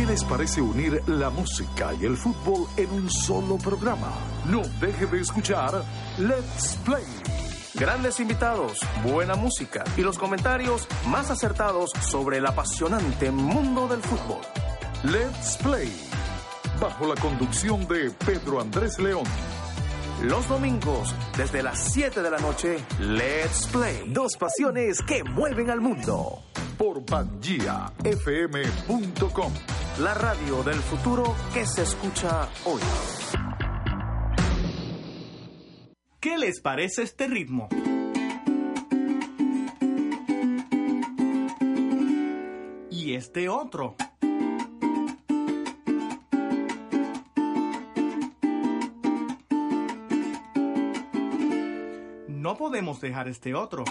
[0.00, 4.10] ¿Qué les parece unir la música y el fútbol en un solo programa?
[4.46, 5.84] No deje de escuchar
[6.16, 7.04] Let's Play.
[7.74, 14.40] Grandes invitados, buena música y los comentarios más acertados sobre el apasionante mundo del fútbol.
[15.04, 15.94] Let's Play.
[16.80, 19.24] Bajo la conducción de Pedro Andrés León.
[20.22, 24.04] Los domingos, desde las 7 de la noche, Let's Play.
[24.06, 26.38] Dos pasiones que mueven al mundo.
[26.78, 29.52] Por PangiaFM.com.
[30.00, 32.80] La radio del futuro que se escucha hoy.
[36.18, 37.68] ¿Qué les parece este ritmo?
[42.90, 43.96] Y este otro.
[52.28, 53.84] No podemos dejar este otro.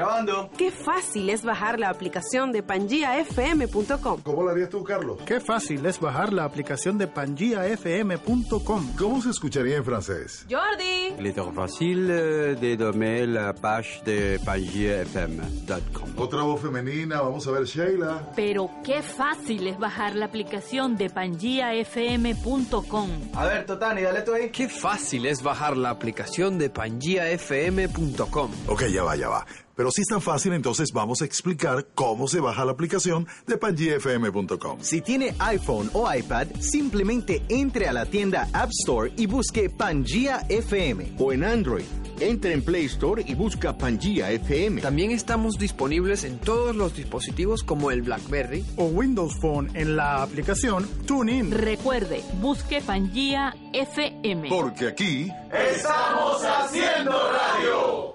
[0.00, 0.48] Grabando.
[0.56, 4.22] Qué fácil es bajar la aplicación de pangiafm.com.
[4.22, 5.18] ¿Cómo lo harías tú, Carlos?
[5.26, 8.96] Qué fácil es bajar la aplicación de pangiafm.com.
[8.96, 10.46] ¿Cómo se escucharía en francés?
[10.48, 11.16] Jordi.
[11.18, 16.14] Il est facile de nommer la page de pangiafm.com.
[16.16, 18.32] Otra voz femenina, vamos a ver Sheila.
[18.34, 23.10] Pero qué fácil es bajar la aplicación de pangiafm.com.
[23.34, 24.48] A ver, Totani, dale tú ahí.
[24.48, 28.50] Qué fácil es bajar la aplicación de pangiafm.com.
[28.66, 29.44] Ok, ya va, ya va.
[29.80, 33.56] Pero si es tan fácil, entonces vamos a explicar cómo se baja la aplicación de
[33.56, 34.80] PangiaFM.com.
[34.82, 40.44] Si tiene iPhone o iPad, simplemente entre a la tienda App Store y busque Pangia
[40.50, 41.14] FM.
[41.18, 41.86] O en Android,
[42.20, 44.82] entre en Play Store y busca Pangia FM.
[44.82, 50.22] También estamos disponibles en todos los dispositivos como el BlackBerry o Windows Phone en la
[50.22, 51.52] aplicación TuneIn.
[51.52, 54.46] Recuerde, busque Pangia FM.
[54.50, 58.09] Porque aquí estamos haciendo radio.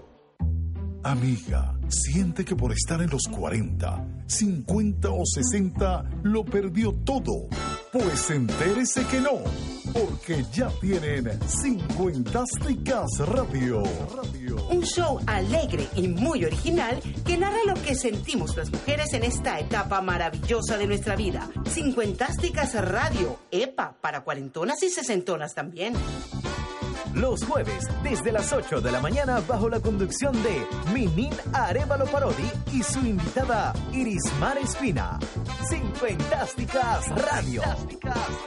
[1.06, 7.48] Amiga, siente que por estar en los 40, 50 o 60 lo perdió todo.
[7.94, 9.38] Pues entérese que no,
[9.94, 12.44] porque ya tienen 50
[13.24, 13.84] Radio.
[14.72, 19.60] Un show alegre y muy original que narra lo que sentimos las mujeres en esta
[19.60, 21.48] etapa maravillosa de nuestra vida.
[21.70, 22.30] 50
[22.82, 25.94] Radio, EPA, para cuarentonas y sesentonas también
[27.16, 32.52] los jueves desde las 8 de la mañana bajo la conducción de Minin Arevalo Parodi
[32.74, 35.18] y su invitada Irismar Espina.
[35.70, 37.62] Sin Fantásticas Radio.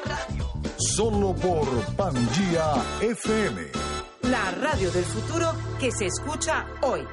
[0.05, 0.47] Radio.
[0.77, 3.62] Solo por Pangía FM.
[4.23, 7.06] La radio del futuro que se escucha hoy.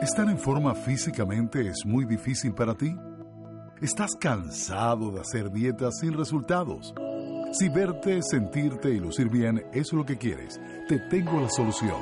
[0.00, 2.94] ¿Estar en forma físicamente es muy difícil para ti?
[3.82, 6.94] ¿Estás cansado de hacer dietas sin resultados?
[7.52, 11.96] Si verte, sentirte y lucir bien es lo que quieres, te tengo la solución.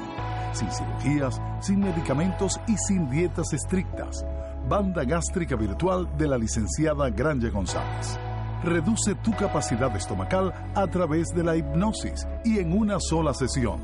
[0.52, 4.26] Sin cirugías, sin medicamentos y sin dietas estrictas.
[4.68, 8.18] Banda gástrica virtual de la licenciada Granja González.
[8.62, 13.80] Reduce tu capacidad estomacal a través de la hipnosis y en una sola sesión.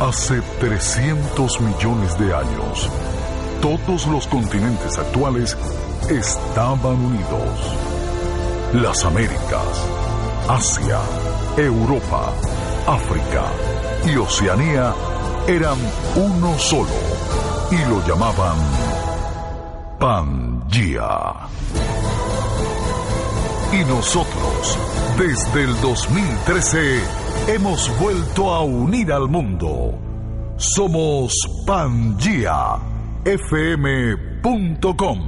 [0.00, 2.90] Hace 300 millones de años
[3.60, 5.56] todos los continentes actuales
[6.08, 7.76] estaban unidos.
[8.74, 9.86] Las Américas,
[10.48, 11.00] Asia,
[11.56, 12.32] Europa,
[12.86, 13.44] África
[14.04, 14.92] y Oceanía
[15.46, 15.78] eran
[16.16, 16.88] uno solo
[17.70, 18.56] y lo llamaban
[19.98, 21.48] Pangea.
[23.72, 24.78] Y nosotros,
[25.18, 27.00] desde el 2013,
[27.48, 29.94] hemos vuelto a unir al mundo.
[30.56, 31.32] Somos
[31.66, 32.95] Pangea
[33.26, 35.18] fm.com.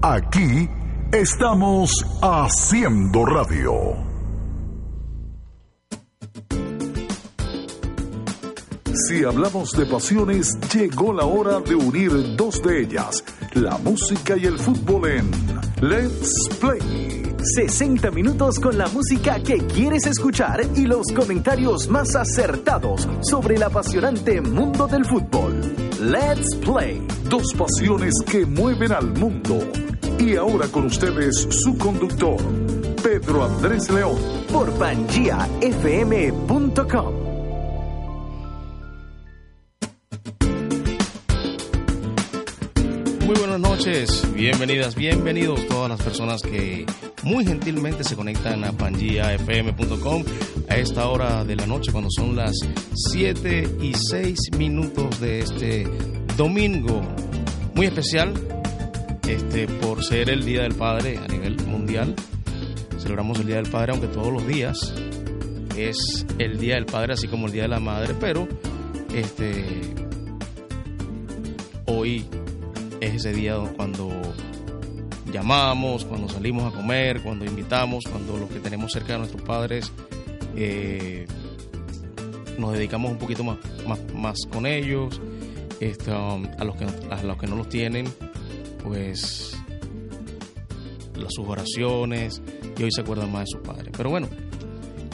[0.00, 0.66] Aquí
[1.12, 1.90] estamos
[2.22, 3.74] haciendo radio.
[8.94, 13.22] Si hablamos de pasiones, llegó la hora de unir dos de ellas,
[13.52, 15.30] la música y el fútbol en
[15.82, 17.36] Let's Play.
[17.42, 23.64] 60 minutos con la música que quieres escuchar y los comentarios más acertados sobre el
[23.64, 25.85] apasionante mundo del fútbol.
[26.00, 27.00] Let's Play.
[27.30, 29.58] Dos pasiones que mueven al mundo.
[30.18, 32.36] Y ahora con ustedes su conductor,
[33.02, 34.18] Pedro Andrés León.
[34.52, 37.25] Por pangiafm.com.
[43.76, 46.86] noches, bienvenidas, bienvenidos todas las personas que
[47.24, 50.24] muy gentilmente se conectan a pangiafm.com
[50.70, 52.56] a esta hora de la noche cuando son las
[53.12, 55.86] 7 y 6 minutos de este
[56.38, 57.02] domingo
[57.74, 58.32] muy especial
[59.28, 62.14] este por ser el Día del Padre a nivel mundial.
[62.98, 64.94] Celebramos el Día del Padre aunque todos los días
[65.76, 68.48] es el Día del Padre así como el Día de la Madre, pero
[69.12, 69.66] este
[71.84, 72.24] hoy
[73.06, 74.10] es ese día cuando
[75.32, 79.92] llamamos, cuando salimos a comer, cuando invitamos, cuando los que tenemos cerca de nuestros padres
[80.56, 81.26] eh,
[82.58, 83.58] nos dedicamos un poquito más,
[84.14, 85.20] más, con ellos,
[85.80, 88.06] este, um, a, los que, a los que no los tienen,
[88.82, 89.56] pues
[91.14, 92.40] las, sus oraciones
[92.78, 93.92] y hoy se acuerdan más de sus padres.
[93.96, 94.28] Pero bueno,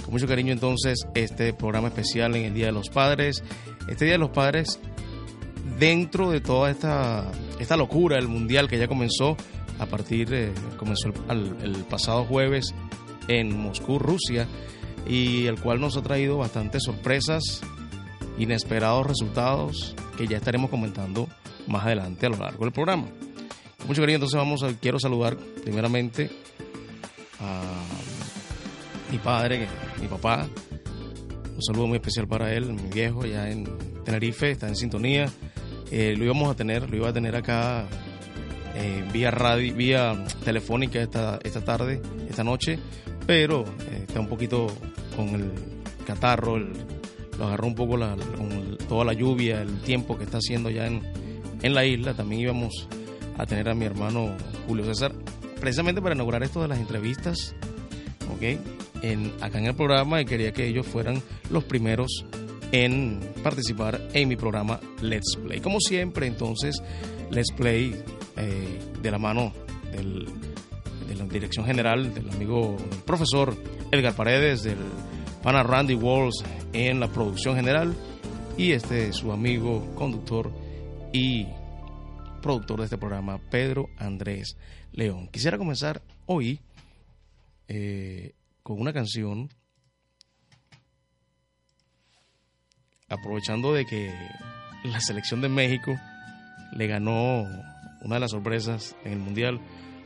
[0.04, 3.42] con mucho cariño entonces este programa especial en el Día de los Padres.
[3.88, 4.78] Este Día de los Padres,
[5.78, 7.30] dentro de toda esta,
[7.62, 9.36] esta locura del mundial que ya comenzó,
[9.78, 12.74] a partir de, comenzó el, pasado jueves
[13.28, 14.46] en Moscú, Rusia,
[15.06, 17.60] y el cual nos ha traído bastantes sorpresas,
[18.38, 21.28] inesperados resultados que ya estaremos comentando
[21.66, 23.06] más adelante a lo largo del programa.
[23.78, 26.30] Con mucho cariño, entonces vamos a, quiero saludar primeramente
[27.40, 27.62] a
[29.10, 29.68] mi padre,
[30.00, 30.48] mi papá,
[31.54, 33.68] un saludo muy especial para él, mi viejo, ya en
[34.04, 35.30] Tenerife, está en sintonía.
[35.94, 37.86] Eh, lo íbamos a tener, lo iba a tener acá
[38.74, 42.00] eh, vía radio, vía telefónica esta, esta tarde,
[42.30, 42.78] esta noche,
[43.26, 44.68] pero eh, está un poquito
[45.14, 45.50] con el
[46.06, 50.70] catarro, lo agarró un poco la, con toda la lluvia, el tiempo que está haciendo
[50.70, 51.02] ya en,
[51.60, 52.14] en la isla.
[52.14, 52.88] También íbamos
[53.36, 54.34] a tener a mi hermano
[54.66, 55.12] Julio César,
[55.60, 57.54] precisamente para inaugurar esto de las entrevistas,
[58.34, 58.58] ¿ok?
[59.02, 62.24] En, acá en el programa y quería que ellos fueran los primeros
[62.72, 65.60] en participar en mi programa Let's Play.
[65.60, 66.82] Como siempre, entonces,
[67.30, 68.02] Let's Play
[68.36, 69.52] eh, de la mano
[69.92, 70.26] del,
[71.06, 73.54] de la dirección general del amigo del profesor
[73.90, 74.78] Edgar Paredes, del
[75.42, 76.42] pana Randy Walls
[76.72, 77.94] en la producción general
[78.56, 80.50] y este su amigo conductor
[81.12, 81.46] y
[82.40, 84.56] productor de este programa, Pedro Andrés
[84.92, 85.28] León.
[85.28, 86.60] Quisiera comenzar hoy
[87.68, 89.48] eh, con una canción,
[93.12, 94.12] aprovechando de que
[94.84, 95.98] la selección de México
[96.72, 97.46] le ganó
[98.00, 99.60] una de las sorpresas en el Mundial,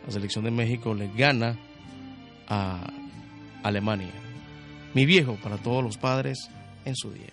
[0.05, 1.56] la selección de México le gana
[2.49, 2.93] a
[3.62, 4.12] Alemania.
[4.94, 6.50] Mi viejo para todos los padres
[6.85, 7.31] en su día.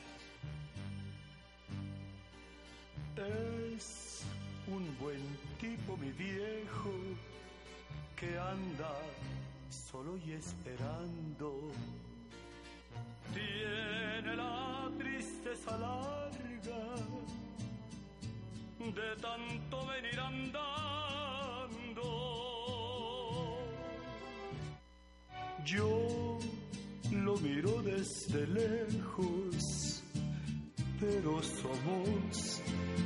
[31.23, 32.61] Pero somos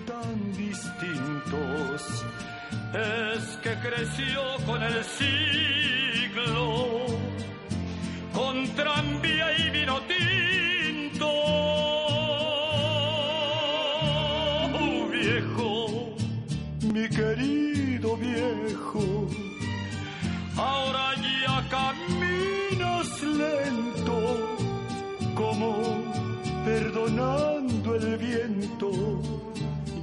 [0.08, 2.26] tan distintos.
[2.94, 7.06] Es que creció con el siglo,
[8.34, 8.68] con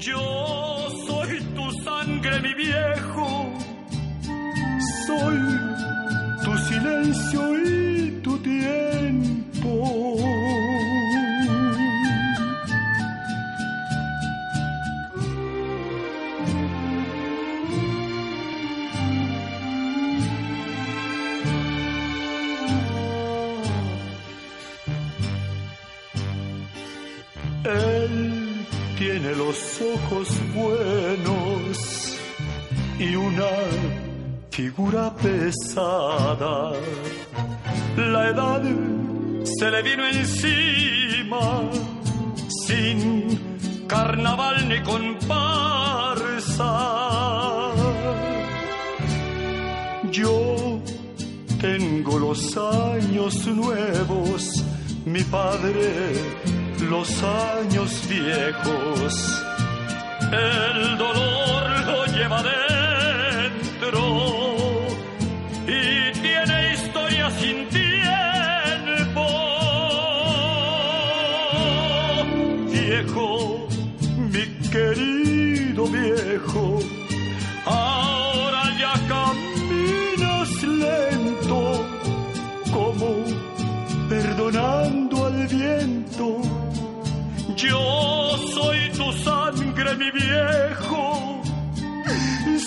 [0.06, 3.54] Yo soy tu sangre, mi viejo,
[5.06, 5.38] soy
[6.44, 7.53] tu silencio
[30.25, 32.16] los buenos
[32.99, 33.50] y una
[34.50, 36.73] figura pesada.
[37.97, 38.62] La edad
[39.45, 41.71] se le vino encima
[42.66, 46.71] sin carnaval ni comparsa.
[50.11, 50.81] Yo
[51.61, 54.64] tengo los años nuevos,
[55.04, 56.14] mi padre
[56.88, 59.45] los años viejos.
[60.35, 62.43] El dolor lo lleva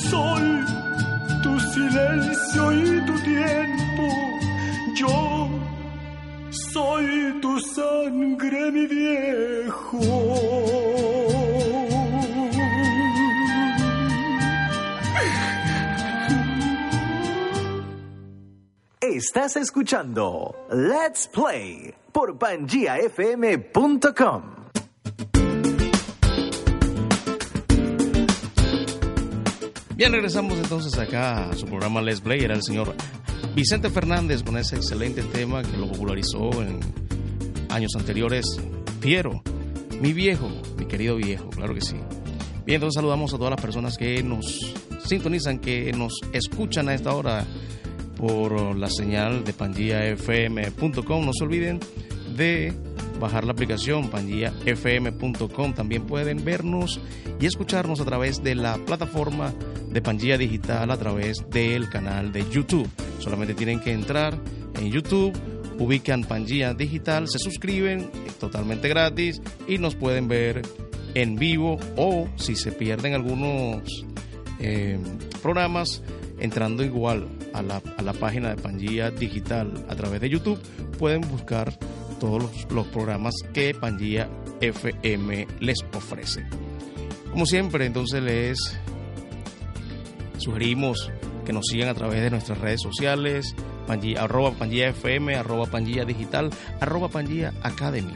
[0.08, 0.66] y soy
[1.44, 4.08] tu silencio y tu tiempo.
[4.96, 5.50] Yo
[6.50, 10.00] soy tu sangre, mi viejo.
[19.00, 24.57] Estás escuchando Let's Play por PangiaFM.com.
[29.98, 32.42] Bien, regresamos entonces acá a su programa Let's Play.
[32.42, 32.94] Era el señor
[33.56, 36.80] Vicente Fernández con ese excelente tema que lo popularizó en
[37.70, 38.46] años anteriores.
[39.00, 39.42] Fiero,
[40.00, 41.96] mi viejo, mi querido viejo, claro que sí.
[42.64, 47.16] Bien, entonces saludamos a todas las personas que nos sintonizan, que nos escuchan a esta
[47.16, 47.44] hora
[48.18, 51.26] por la señal de pangiafm.com.
[51.26, 51.80] No se olviden
[52.36, 52.72] de
[53.20, 55.74] bajar la aplicación pangiafm.com.
[55.74, 57.00] También pueden vernos
[57.40, 59.54] y escucharnos a través de la plataforma
[59.90, 62.90] de Pangía Digital a través del canal de YouTube.
[63.20, 64.40] Solamente tienen que entrar
[64.80, 65.34] en YouTube,
[65.80, 70.62] ubican Pangía Digital, se suscriben, es totalmente gratis y nos pueden ver
[71.14, 74.06] en vivo o si se pierden algunos
[74.60, 75.00] eh,
[75.42, 76.04] programas
[76.40, 80.60] entrando igual a la, a la, página de Pangía Digital a través de YouTube,
[81.00, 81.78] pueden buscar
[82.20, 84.30] todos los, programas que Pangía
[84.62, 86.46] FM les ofrece.
[87.32, 88.58] Como siempre, entonces les
[90.38, 91.12] sugerimos
[91.46, 93.56] que nos sigan a través de nuestras redes sociales,
[93.86, 98.14] Pangía, arroba FM, arroba Pangía Digital, arroba Pangía Academy.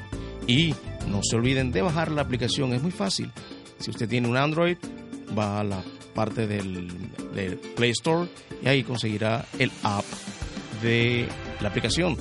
[0.47, 0.75] Y
[1.07, 3.31] no se olviden de bajar la aplicación, es muy fácil.
[3.79, 4.77] Si usted tiene un Android,
[5.37, 6.87] va a la parte del,
[7.75, 8.29] Play Store
[8.61, 10.03] y ahí conseguirá el app
[10.81, 11.27] de
[11.61, 12.17] la aplicación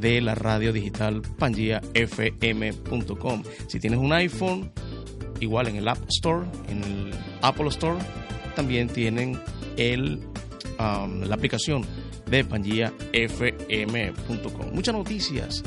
[0.00, 3.42] de la radio digital pangiafm.com.
[3.68, 4.72] Si tienes un iPhone,
[5.40, 7.10] igual en el App Store, en el
[7.42, 7.98] Apple Store,
[8.54, 9.38] también tienen
[9.76, 10.20] el,
[10.78, 11.84] um, la aplicación
[12.26, 14.72] de pangiafm.com.
[14.72, 15.62] Muchas noticias,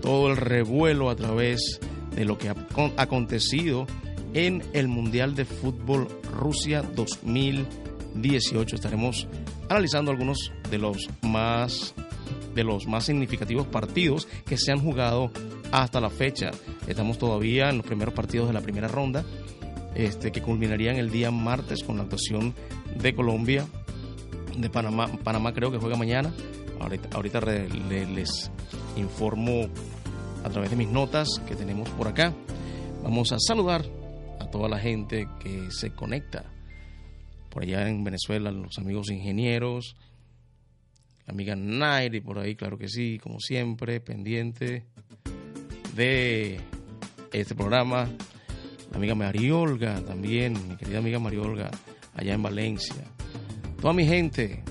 [0.00, 1.80] todo el revuelo a través
[2.14, 2.54] de lo que ha
[2.96, 3.86] acontecido
[4.34, 8.76] en el Mundial de Fútbol Rusia 2018.
[8.76, 9.26] Estaremos
[9.68, 11.94] analizando algunos de los más
[12.54, 15.30] de los más significativos partidos que se han jugado
[15.70, 16.50] hasta la fecha.
[16.86, 19.24] Estamos todavía en los primeros partidos de la primera ronda,
[19.94, 22.54] este, que culminarían el día martes con la actuación
[22.96, 23.66] de Colombia,
[24.56, 25.08] de Panamá.
[25.22, 26.32] Panamá creo que juega mañana.
[26.80, 28.50] Ahorita, ahorita les
[28.96, 29.68] informo
[30.44, 32.32] a través de mis notas que tenemos por acá.
[33.02, 33.84] Vamos a saludar
[34.40, 36.44] a toda la gente que se conecta
[37.50, 39.96] por allá en Venezuela, los amigos ingenieros,
[41.32, 44.84] amiga Nairi por ahí, claro que sí, como siempre, pendiente
[45.94, 46.60] de
[47.32, 48.08] este programa.
[48.90, 51.70] La amiga Mariolga también, mi querida amiga Mariolga,
[52.14, 53.04] allá en Valencia.
[53.80, 54.62] Toda mi gente,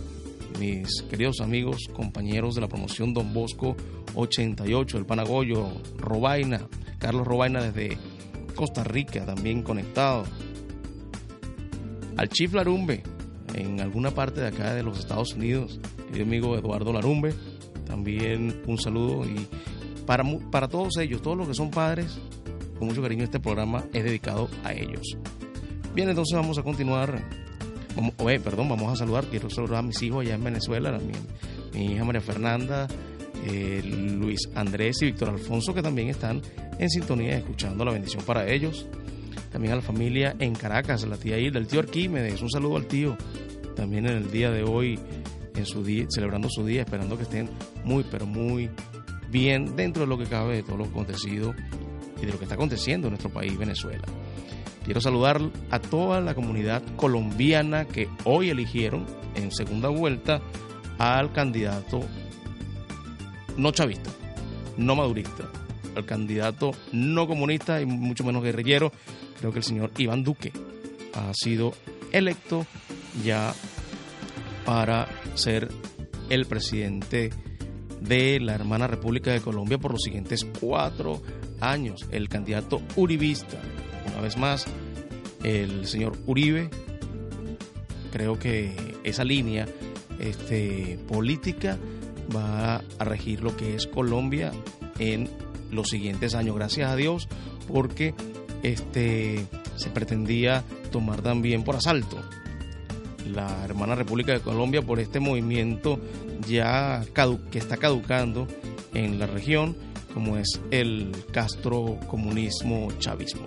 [0.59, 3.75] mis queridos amigos, compañeros de la promoción Don Bosco
[4.13, 6.61] 88, el Panagoyo, Robaina,
[6.99, 7.97] Carlos Robaina desde
[8.55, 10.25] Costa Rica, también conectado.
[12.17, 13.01] Al Chief Larumbe,
[13.55, 15.79] en alguna parte de acá de los Estados Unidos,
[16.11, 17.33] querido amigo Eduardo Larumbe,
[17.85, 19.47] también un saludo y
[20.05, 22.19] para, para todos ellos, todos los que son padres,
[22.77, 25.15] con mucho cariño este programa es dedicado a ellos.
[25.93, 27.21] Bien, entonces vamos a continuar.
[27.95, 29.25] Vamos, oye, perdón, vamos a saludar.
[29.25, 31.13] Quiero saludar a mis hijos allá en Venezuela, mi,
[31.77, 32.87] mi hija María Fernanda,
[33.45, 36.41] eh, Luis Andrés y Víctor Alfonso, que también están
[36.79, 38.87] en sintonía escuchando la bendición para ellos.
[39.51, 42.87] También a la familia en Caracas, la tía Hilda, el tío Arquímedes, un saludo al
[42.87, 43.17] tío.
[43.75, 44.97] También en el día de hoy,
[45.55, 47.49] en su día, celebrando su día, esperando que estén
[47.83, 48.69] muy, pero muy
[49.29, 51.53] bien dentro de lo que cabe de todo lo acontecido
[52.21, 54.05] y de lo que está aconteciendo en nuestro país, Venezuela.
[54.83, 55.39] Quiero saludar
[55.69, 59.05] a toda la comunidad colombiana que hoy eligieron
[59.35, 60.41] en segunda vuelta
[60.97, 62.01] al candidato
[63.57, 64.09] no chavista,
[64.77, 65.49] no madurista,
[65.95, 68.91] al candidato no comunista y mucho menos guerrillero.
[69.39, 70.51] Creo que el señor Iván Duque
[71.13, 71.73] ha sido
[72.11, 72.65] electo
[73.23, 73.53] ya
[74.65, 75.69] para ser
[76.29, 77.31] el presidente
[77.99, 81.21] de la hermana República de Colombia por los siguientes cuatro
[81.59, 82.07] años.
[82.11, 83.57] El candidato uribista,
[84.11, 84.65] una vez más,
[85.43, 86.69] el señor Uribe,
[88.11, 89.67] creo que esa línea
[90.19, 91.77] este, política
[92.35, 94.51] va a regir lo que es Colombia
[94.99, 95.29] en
[95.71, 96.55] los siguientes años.
[96.55, 97.27] Gracias a Dios,
[97.67, 98.13] porque
[98.63, 102.21] este, se pretendía tomar también por asalto
[103.27, 105.99] la hermana República de Colombia por este movimiento
[106.47, 107.03] ya
[107.51, 108.47] que está caducando
[108.93, 109.75] en la región,
[110.13, 113.45] como es el Castro comunismo chavismo.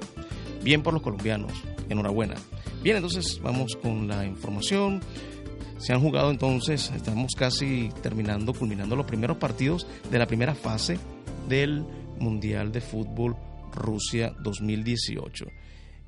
[0.63, 1.53] Bien por los colombianos,
[1.89, 2.35] enhorabuena.
[2.83, 5.01] Bien, entonces vamos con la información.
[5.79, 10.99] Se han jugado entonces, estamos casi terminando, culminando los primeros partidos de la primera fase
[11.49, 11.85] del
[12.19, 13.37] Mundial de Fútbol
[13.75, 15.47] Rusia 2018.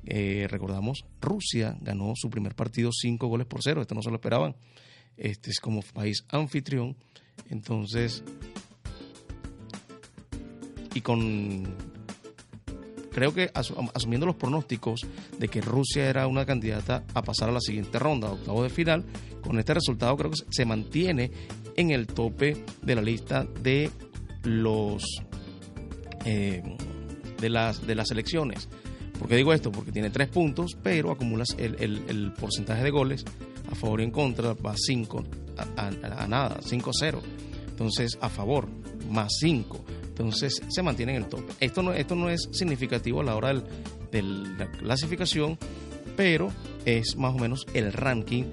[0.09, 3.81] Eh, recordamos, Rusia ganó su primer partido cinco goles por cero.
[3.81, 4.55] Esto no se lo esperaban.
[5.17, 6.95] Este es como país anfitrión.
[7.49, 8.23] Entonces,
[10.93, 11.75] y con.
[13.11, 15.01] Creo que asumiendo los pronósticos
[15.39, 19.03] de que Rusia era una candidata a pasar a la siguiente ronda, octavo de final,
[19.41, 21.31] con este resultado creo que se mantiene
[21.75, 23.89] en el tope de la lista de
[24.43, 25.03] los
[26.25, 26.61] eh,
[27.41, 28.69] de las de las elecciones
[29.17, 29.71] ¿Por qué digo esto?
[29.71, 33.25] Porque tiene tres puntos, pero acumulas el, porcentaje de goles
[33.71, 35.23] a favor y en contra, va 5
[35.75, 37.19] a, nada, 5-0.
[37.69, 38.67] Entonces, a favor,
[39.09, 39.83] más 5.
[40.09, 41.43] Entonces, se mantiene en el top.
[41.59, 43.53] Esto no, esto no es significativo a la hora
[44.11, 45.57] de la clasificación,
[46.15, 46.49] pero
[46.85, 48.45] es más o menos el ranking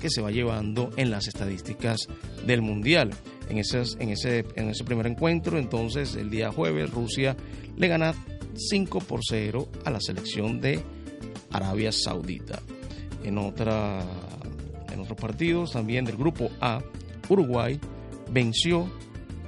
[0.00, 2.00] que se va llevando en las estadísticas
[2.46, 3.10] del Mundial.
[3.48, 7.36] En, esas, en, ese, en ese primer encuentro, entonces, el día jueves, Rusia
[7.76, 8.14] le gana
[8.54, 10.82] 5 por 0 a la selección de
[11.50, 12.60] Arabia Saudita.
[13.22, 14.02] En, otra,
[14.92, 16.82] en otros partidos también del grupo A,
[17.28, 17.78] Uruguay
[18.30, 18.90] venció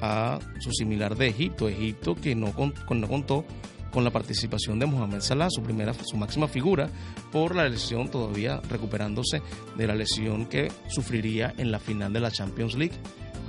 [0.00, 3.44] a su similar de Egipto, Egipto que no, no contó
[3.92, 6.88] con la participación de Mohamed Salah, su primera, su máxima figura,
[7.30, 9.42] por la lesión todavía recuperándose
[9.76, 12.94] de la lesión que sufriría en la final de la Champions League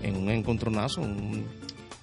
[0.01, 1.45] en un encontronazo, un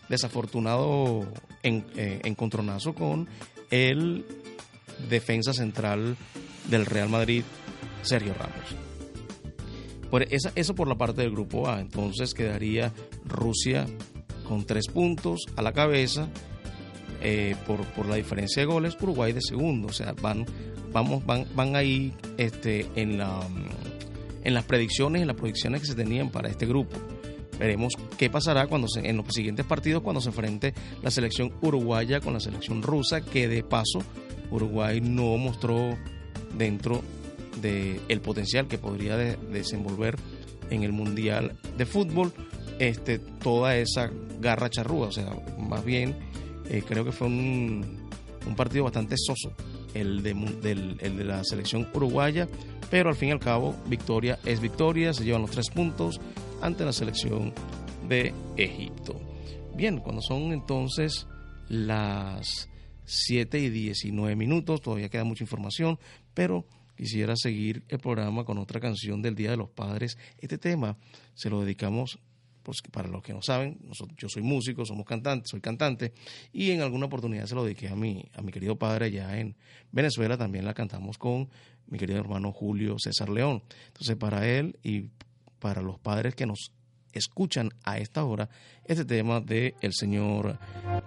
[0.08, 1.26] desafortunado
[1.62, 3.28] eh, encontronazo con
[3.70, 4.24] el
[5.08, 6.16] defensa central
[6.68, 7.42] del Real Madrid,
[8.02, 8.90] Sergio Ramos.
[10.54, 11.80] Eso por la parte del grupo A.
[11.80, 12.92] Entonces quedaría
[13.24, 13.86] Rusia
[14.46, 16.28] con tres puntos a la cabeza
[17.22, 19.88] eh, por, por, la diferencia de goles, Uruguay de segundo.
[19.88, 20.44] O sea, van,
[20.92, 23.40] vamos, van, van ahí este, en, la,
[24.42, 26.96] en las predicciones, en las proyecciones que se tenían para este grupo.
[27.60, 32.32] Veremos qué pasará cuando en los siguientes partidos cuando se enfrente la selección uruguaya con
[32.32, 34.00] la selección rusa, que de paso
[34.50, 35.98] Uruguay no mostró
[36.56, 37.02] dentro
[37.60, 40.16] del el potencial que podría desenvolver
[40.70, 42.32] en el Mundial de Fútbol
[42.78, 45.08] este, toda esa garra charrúa.
[45.08, 46.16] O sea, más bien
[46.70, 48.08] eh, creo que fue un,
[48.46, 49.52] un, partido bastante soso
[49.92, 50.30] el de,
[51.00, 52.48] el de la selección uruguaya,
[52.90, 56.20] pero al fin y al cabo victoria es victoria, se llevan los tres puntos
[56.60, 57.52] ante la selección
[58.08, 59.20] de Egipto.
[59.74, 61.26] Bien, cuando son entonces
[61.68, 62.68] las
[63.04, 65.98] 7 y 19 minutos, todavía queda mucha información,
[66.34, 70.18] pero quisiera seguir el programa con otra canción del Día de los Padres.
[70.38, 70.96] Este tema
[71.34, 72.18] se lo dedicamos,
[72.62, 73.78] pues, para los que no saben,
[74.18, 76.12] yo soy músico, somos cantantes, soy cantante,
[76.52, 79.56] y en alguna oportunidad se lo dediqué a mi, a mi querido padre allá en
[79.92, 81.48] Venezuela, también la cantamos con
[81.86, 83.62] mi querido hermano Julio César León.
[83.88, 85.08] Entonces, para él y
[85.60, 86.72] para los padres que nos
[87.12, 88.48] escuchan a esta hora
[88.84, 90.58] este tema de señor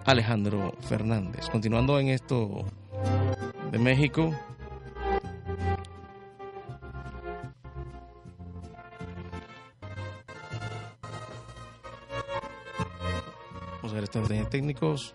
[0.04, 1.48] Alejandro Fernández.
[1.50, 2.64] Continuando en esto
[3.70, 4.34] de México.
[13.76, 15.14] Vamos a ver estos técnicos.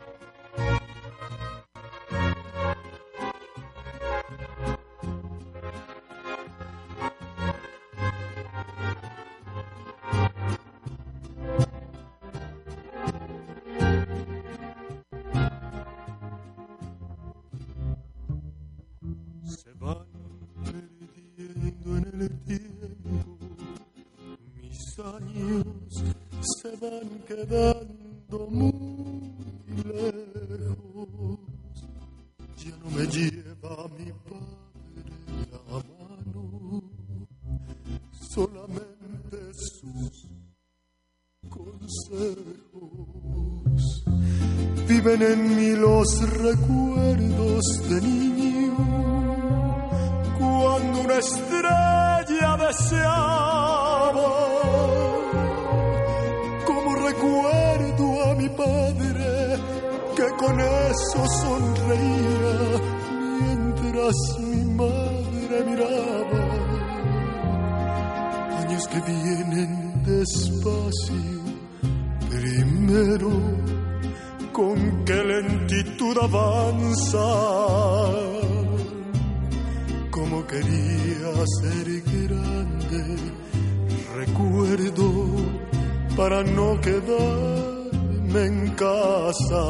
[81.57, 83.03] Ser grande,
[84.15, 85.07] recuerdo
[86.15, 89.65] para no quedarme en casa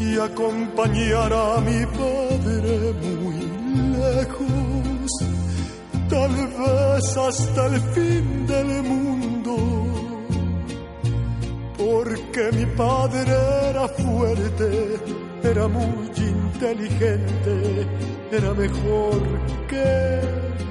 [0.00, 3.40] y acompañar a mi padre muy
[3.98, 5.10] lejos,
[6.08, 9.22] tal vez hasta el fin del mundo
[11.84, 13.32] porque mi padre
[13.70, 14.98] era fuerte,
[15.42, 17.86] era muy inteligente,
[18.32, 19.20] era mejor
[19.68, 20.20] que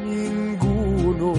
[0.04, 1.34] ninguno.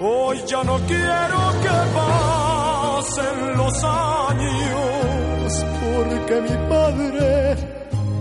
[0.00, 7.56] Hoy ya no quiero que pasen los años, porque mi padre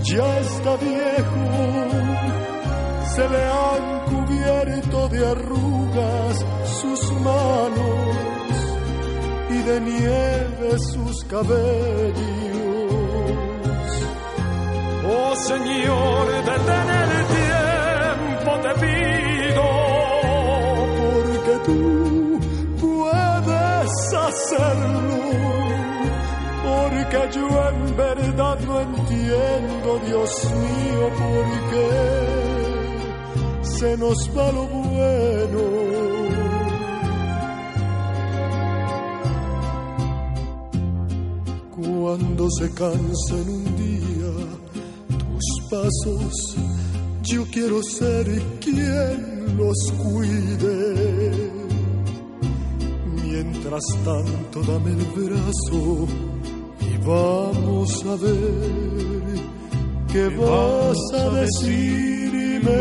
[0.04, 1.44] ya está viejo,
[3.16, 6.46] se le han cubierto de arrugas
[6.82, 8.56] sus manos
[9.50, 12.41] y de nieve sus cabellos.
[15.14, 19.68] Oh Señor, detén el tiempo, te pido,
[21.00, 21.80] porque tú
[22.80, 23.92] puedes
[24.28, 25.20] hacerlo.
[26.64, 30.32] Porque yo en verdad no entiendo, Dios
[30.64, 31.92] mío, por qué
[33.64, 35.62] se nos va lo bueno.
[42.02, 43.71] cuando se cansen un
[45.72, 46.56] pasos,
[47.24, 48.26] yo quiero ser
[48.60, 51.32] quien los cuide.
[53.24, 56.08] Mientras tanto, dame el brazo
[56.82, 59.40] y vamos a ver
[60.12, 62.72] qué vas a decirme.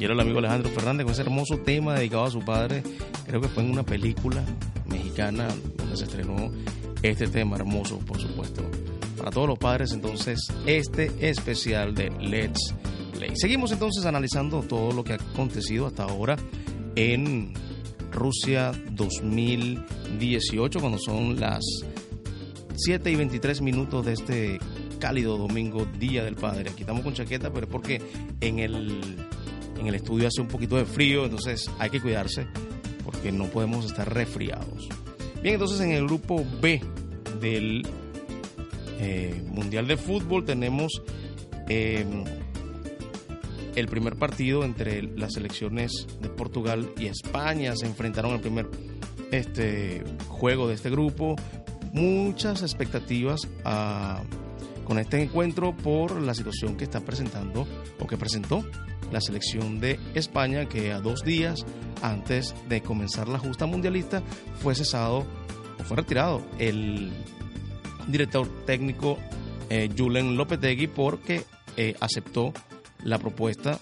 [0.00, 2.82] Y era el amigo Alejandro Fernández con ese hermoso tema dedicado a su padre.
[3.26, 4.42] Creo que fue en una película
[4.86, 6.50] mexicana donde se estrenó
[7.02, 8.62] este tema hermoso, por supuesto.
[9.18, 12.74] Para todos los padres, entonces, este especial de Let's
[13.12, 13.32] Play.
[13.34, 16.36] Seguimos entonces analizando todo lo que ha acontecido hasta ahora
[16.96, 17.52] en
[18.10, 21.60] Rusia 2018, cuando son las
[22.74, 24.58] 7 y 23 minutos de este
[24.98, 26.70] cálido domingo, Día del Padre.
[26.70, 28.00] Aquí estamos con chaqueta, pero es porque
[28.40, 29.28] en el
[29.80, 32.46] en el estudio hace un poquito de frío, entonces hay que cuidarse
[33.04, 34.88] porque no podemos estar resfriados.
[35.42, 36.80] Bien, entonces en el grupo B
[37.40, 37.82] del
[39.00, 41.02] eh, Mundial de Fútbol tenemos
[41.68, 42.04] eh,
[43.74, 47.74] el primer partido entre las selecciones de Portugal y España.
[47.74, 48.68] Se enfrentaron al primer
[49.30, 51.36] este, juego de este grupo.
[51.92, 54.22] Muchas expectativas a,
[54.84, 57.66] con este encuentro por la situación que está presentando
[57.98, 58.64] o que presentó
[59.10, 61.64] la selección de España que a dos días
[62.02, 64.22] antes de comenzar la justa mundialista
[64.60, 65.26] fue cesado
[65.78, 67.12] o fue retirado el
[68.08, 69.18] director técnico
[69.68, 71.44] eh, Julen Lopetegui porque
[71.76, 72.52] eh, aceptó
[73.04, 73.80] la propuesta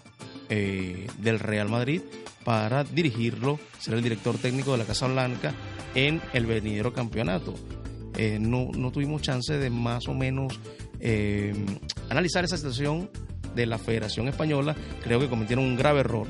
[0.49, 2.03] eh, del Real Madrid
[2.45, 5.55] para dirigirlo, ser el director técnico de la Casa Blanca
[5.95, 7.55] en el venidero campeonato.
[8.17, 10.59] Eh, no, no, tuvimos chance de más o menos
[12.11, 13.09] analizar esa situación
[13.55, 16.27] de la Federación Española, creo que cometieron un grave error.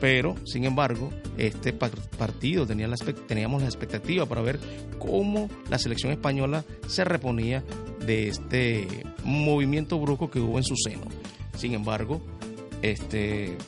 [0.00, 4.60] Pero, sin embargo, este partido teníamos la expectativa para ver
[4.98, 7.64] cómo la selección española se reponía
[8.06, 8.86] de este
[9.24, 11.02] movimiento brusco que hubo en su seno.
[11.56, 12.20] Sin embargo,
[12.82, 13.58] este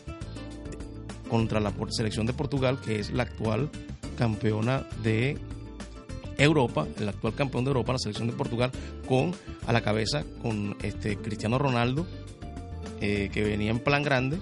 [1.29, 3.71] contra la selección de Portugal, que es la actual
[4.17, 5.39] campeona de
[6.39, 8.71] Europa, el actual campeón de Europa, la selección de Portugal,
[9.07, 9.33] con
[9.67, 12.07] a la cabeza con este Cristiano Ronaldo,
[13.01, 14.39] eh, que venía en plan grande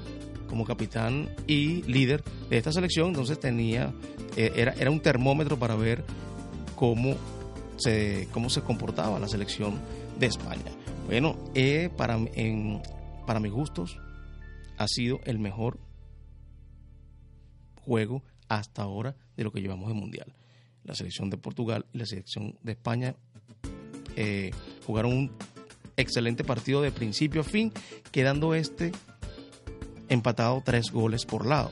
[0.49, 3.92] como capitán y líder de esta selección, entonces tenía,
[4.37, 6.05] eh, era, era un termómetro para ver
[6.75, 7.16] cómo
[7.77, 9.79] se, cómo se comportaba la selección
[10.18, 10.73] de España.
[11.07, 12.83] Bueno, eh, para, en,
[13.27, 14.01] para mis gustos,
[14.77, 15.79] ha sido el mejor
[17.83, 20.35] juego hasta ahora de lo que llevamos de mundial.
[20.85, 23.14] La selección de Portugal y la selección de España
[24.85, 25.31] jugaron un
[25.99, 27.73] excelente partido de principio a fin,
[28.11, 28.93] quedando este
[30.09, 31.71] empatado tres goles por lado.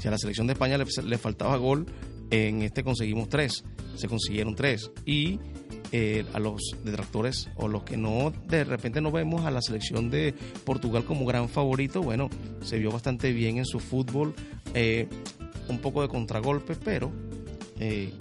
[0.00, 1.86] Si a la selección de España le, faltaba gol,
[2.30, 3.64] en este conseguimos tres,
[3.96, 4.92] se consiguieron tres.
[5.04, 5.40] Y
[5.90, 10.10] eh, a los detractores o los que no de repente no vemos a la selección
[10.10, 10.34] de
[10.64, 12.28] Portugal como gran favorito, bueno,
[12.62, 14.34] se vio bastante bien en su fútbol,
[14.74, 15.08] eh,
[15.68, 17.10] un poco de contragolpe, pero
[17.80, 18.12] eh,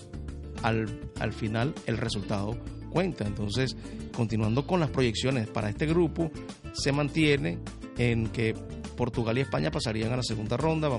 [0.63, 3.25] al, al final el resultado cuenta.
[3.25, 3.75] Entonces,
[4.15, 6.31] continuando con las proyecciones para este grupo,
[6.73, 7.59] se mantiene
[7.97, 8.53] en que
[8.95, 10.89] Portugal y España pasarían a la segunda ronda.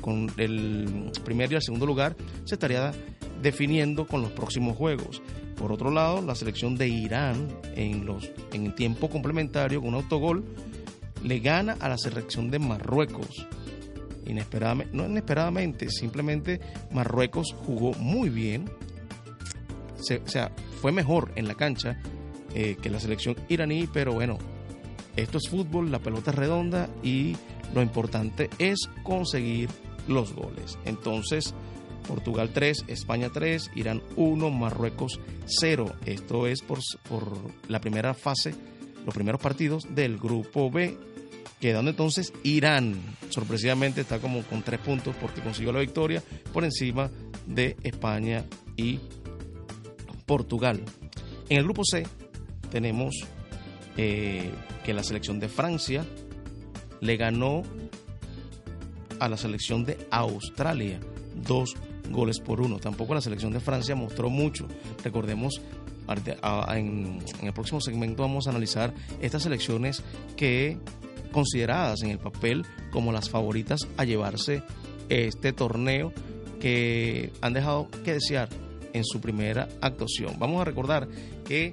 [0.00, 2.92] con el primero y el segundo lugar se estaría
[3.42, 5.22] definiendo con los próximos juegos.
[5.56, 10.44] Por otro lado, la selección de Irán en, los, en tiempo complementario con un autogol
[11.22, 13.46] le gana a la selección de Marruecos.
[14.26, 16.60] Inesperadamente, no inesperadamente, simplemente
[16.92, 18.70] Marruecos jugó muy bien.
[20.00, 22.00] O sea, fue mejor en la cancha
[22.54, 24.38] eh, que la selección iraní, pero bueno,
[25.16, 27.36] esto es fútbol, la pelota es redonda y
[27.74, 29.68] lo importante es conseguir
[30.06, 30.78] los goles.
[30.84, 31.54] Entonces,
[32.06, 35.92] Portugal 3, España 3, Irán 1, Marruecos 0.
[36.06, 37.36] Esto es por, por
[37.68, 38.54] la primera fase,
[39.04, 40.96] los primeros partidos del grupo B.
[41.60, 42.94] Quedando entonces Irán,
[43.30, 47.10] sorpresivamente está como con tres puntos porque consiguió la victoria por encima
[47.46, 48.44] de España
[48.76, 49.00] y
[50.28, 50.80] Portugal.
[51.48, 52.06] En el grupo C
[52.70, 53.16] tenemos
[53.96, 54.52] eh,
[54.84, 56.04] que la selección de Francia
[57.00, 57.64] le ganó
[59.18, 61.00] a la selección de Australia
[61.34, 61.74] dos
[62.10, 62.78] goles por uno.
[62.78, 64.68] Tampoco la selección de Francia mostró mucho.
[65.02, 65.60] Recordemos,
[66.74, 70.02] en, el próximo segmento vamos a analizar estas selecciones
[70.36, 70.78] que
[71.32, 74.62] consideradas en el papel como las favoritas a llevarse
[75.08, 76.12] este torneo
[76.60, 78.48] que han dejado que desear
[78.92, 80.38] en su primera actuación.
[80.38, 81.08] Vamos a recordar
[81.44, 81.72] que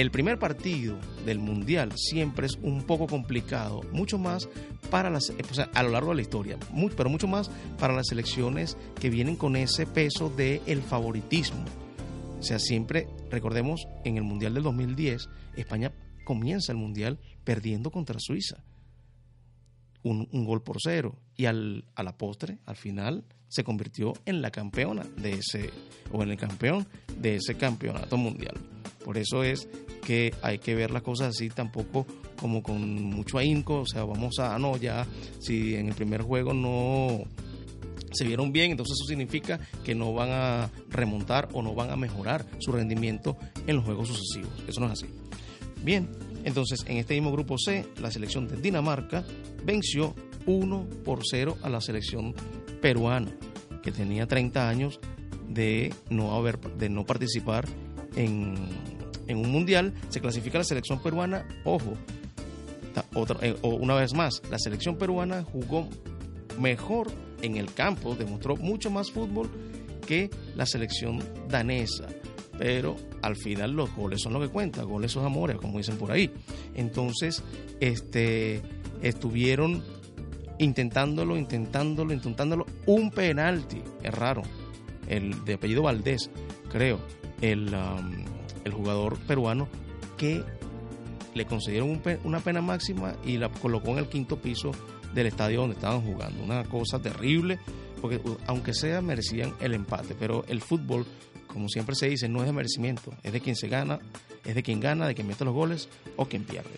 [0.00, 4.48] el primer partido del Mundial siempre es un poco complicado, mucho más
[4.90, 5.32] para las,
[5.74, 6.58] a lo largo de la historia,
[6.96, 11.64] pero mucho más para las selecciones que vienen con ese peso del el favoritismo.
[12.38, 15.92] O sea, siempre, recordemos, en el Mundial del 2010, España
[16.24, 18.64] comienza el Mundial perdiendo contra Suiza.
[20.02, 21.18] Un, gol por cero.
[21.36, 25.68] Y al, a la postre, al final, se convirtió en la campeona de ese,
[26.10, 26.86] o en el campeón
[27.18, 28.54] de ese campeonato mundial.
[29.04, 29.68] Por eso es
[30.06, 32.06] que hay que ver las cosas así tampoco
[32.40, 35.06] como con mucho ahínco, o sea, vamos a, no, ya,
[35.40, 37.24] si en el primer juego no
[38.12, 41.96] se vieron bien, entonces eso significa que no van a remontar o no van a
[41.96, 43.36] mejorar su rendimiento
[43.66, 44.52] en los juegos sucesivos.
[44.66, 45.06] Eso no es así.
[45.82, 46.08] Bien,
[46.44, 49.24] entonces en este mismo grupo C, la selección de Dinamarca
[49.64, 50.14] venció
[50.46, 52.34] 1 por 0 a la selección
[52.80, 53.30] peruana,
[53.82, 55.00] que tenía 30 años
[55.48, 57.66] de no, haber, de no participar
[58.16, 58.56] en,
[59.28, 61.94] un mundial, se clasifica la selección peruana, ojo,
[63.14, 65.88] otra, eh, una vez más, la selección peruana jugó
[66.58, 67.08] mejor
[67.42, 69.50] en el campo, demostró mucho más fútbol
[70.06, 72.08] que la selección danesa.
[72.58, 76.12] Pero al final los goles son lo que cuenta, goles son amores, como dicen por
[76.12, 76.30] ahí.
[76.74, 77.42] Entonces,
[77.80, 78.60] este,
[79.02, 79.82] estuvieron
[80.60, 82.66] intentándolo, intentándolo, intentándolo.
[82.86, 84.42] Un penalti, es raro,
[85.08, 86.30] el de apellido Valdés,
[86.70, 87.00] creo
[87.40, 87.74] el,
[88.64, 89.68] el jugador peruano
[90.16, 90.44] que
[91.34, 94.72] le concedieron una pena máxima y la colocó en el quinto piso
[95.14, 96.42] del estadio donde estaban jugando.
[96.42, 97.58] Una cosa terrible,
[98.00, 101.06] porque aunque sea merecían el empate, pero el fútbol,
[101.46, 103.98] como siempre se dice, no es de merecimiento, es de quien se gana,
[104.44, 106.70] es de quien gana, de quien mete los goles o quien pierde.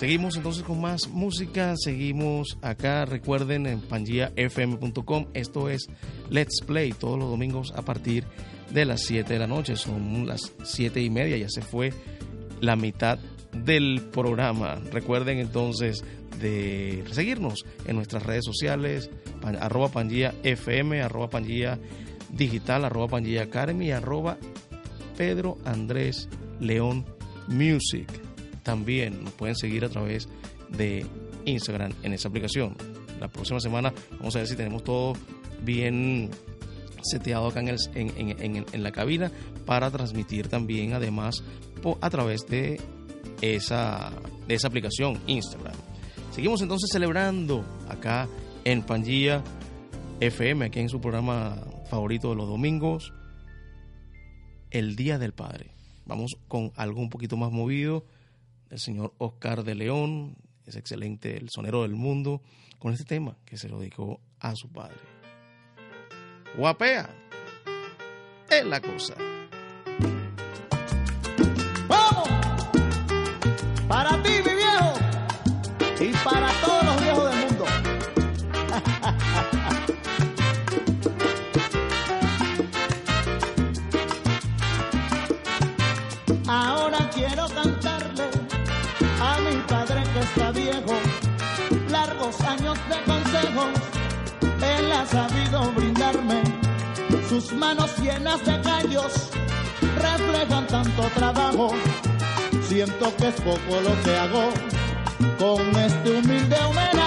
[0.00, 5.90] Seguimos entonces con más música, seguimos acá, recuerden en pangiafm.com, esto es
[6.30, 8.24] Let's Play todos los domingos a partir
[8.72, 11.92] de las 7 de la noche, son las 7 y media, ya se fue
[12.62, 13.18] la mitad
[13.52, 14.76] del programa.
[14.90, 16.02] Recuerden entonces
[16.40, 19.10] de seguirnos en nuestras redes sociales,
[19.42, 21.28] arroba Pangía FM, arroba
[22.30, 24.38] Digital, arroba Pangía Academy, arroba
[25.18, 27.04] Pedro Andrés León
[27.48, 28.29] Music
[28.70, 30.28] también nos pueden seguir a través
[30.68, 31.04] de
[31.44, 32.76] Instagram en esa aplicación.
[33.18, 35.14] La próxima semana vamos a ver si tenemos todo
[35.64, 36.30] bien
[37.02, 39.32] seteado acá en, el, en, en, la cabina
[39.66, 41.42] para transmitir también además
[42.00, 42.80] a través de
[43.40, 44.12] esa,
[44.46, 45.74] de esa aplicación Instagram.
[46.30, 48.28] Seguimos entonces celebrando acá
[48.62, 49.42] en Pangía
[50.20, 51.56] FM, aquí en su programa
[51.90, 53.12] favorito de los domingos,
[54.70, 55.72] el Día del Padre.
[56.06, 58.04] Vamos con algo un poquito más movido
[58.70, 62.42] el señor Oscar de León, es excelente, el sonero del mundo,
[62.78, 64.96] con este tema que se lo dedicó a su padre.
[66.56, 67.10] Guapea
[68.48, 69.14] es la cosa.
[71.88, 72.28] ¡Vamos!
[73.88, 74.19] Para
[92.50, 93.70] años de consejos,
[94.42, 96.42] él ha sabido brindarme,
[97.28, 99.30] sus manos llenas de callos
[99.96, 101.70] reflejan tanto trabajo,
[102.62, 104.50] siento que es poco lo que hago
[105.38, 106.99] con este humilde homenaje.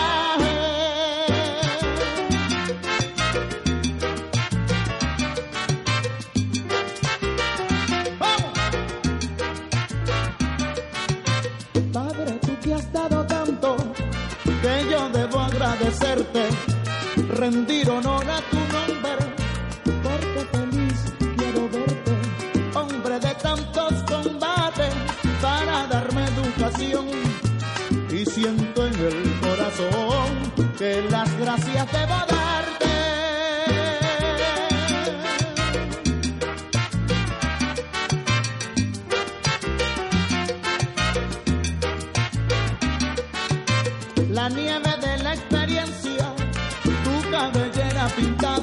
[15.09, 16.49] Debo agradecerte,
[17.29, 19.15] rendir honor a tu nombre,
[20.03, 22.13] porque feliz quiero verte,
[22.73, 24.93] hombre de tantos combates,
[25.41, 27.07] para darme educación.
[28.11, 32.42] Y siento en el corazón que las gracias debo darte.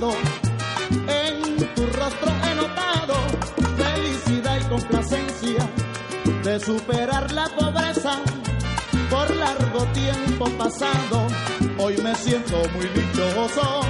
[0.03, 3.15] En tu rostro he notado
[3.77, 5.69] felicidad y complacencia
[6.43, 8.19] de superar la pobreza
[9.11, 11.27] por largo tiempo pasado.
[11.77, 13.83] Hoy me siento muy dichoso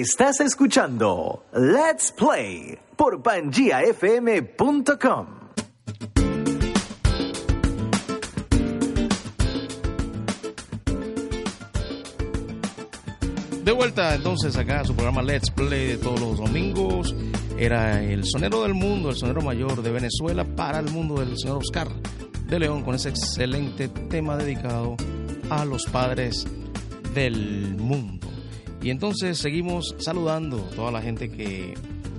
[0.00, 5.26] Estás escuchando Let's Play por PangiaFM.com.
[13.62, 17.14] De vuelta entonces acá a su programa Let's Play de todos los domingos.
[17.58, 21.58] Era el sonero del mundo, el sonero mayor de Venezuela para el mundo del señor
[21.58, 21.88] Oscar
[22.46, 24.96] de León con ese excelente tema dedicado
[25.50, 26.46] a los padres
[27.12, 28.19] del mundo.
[28.82, 31.74] Y entonces seguimos saludando a toda la gente que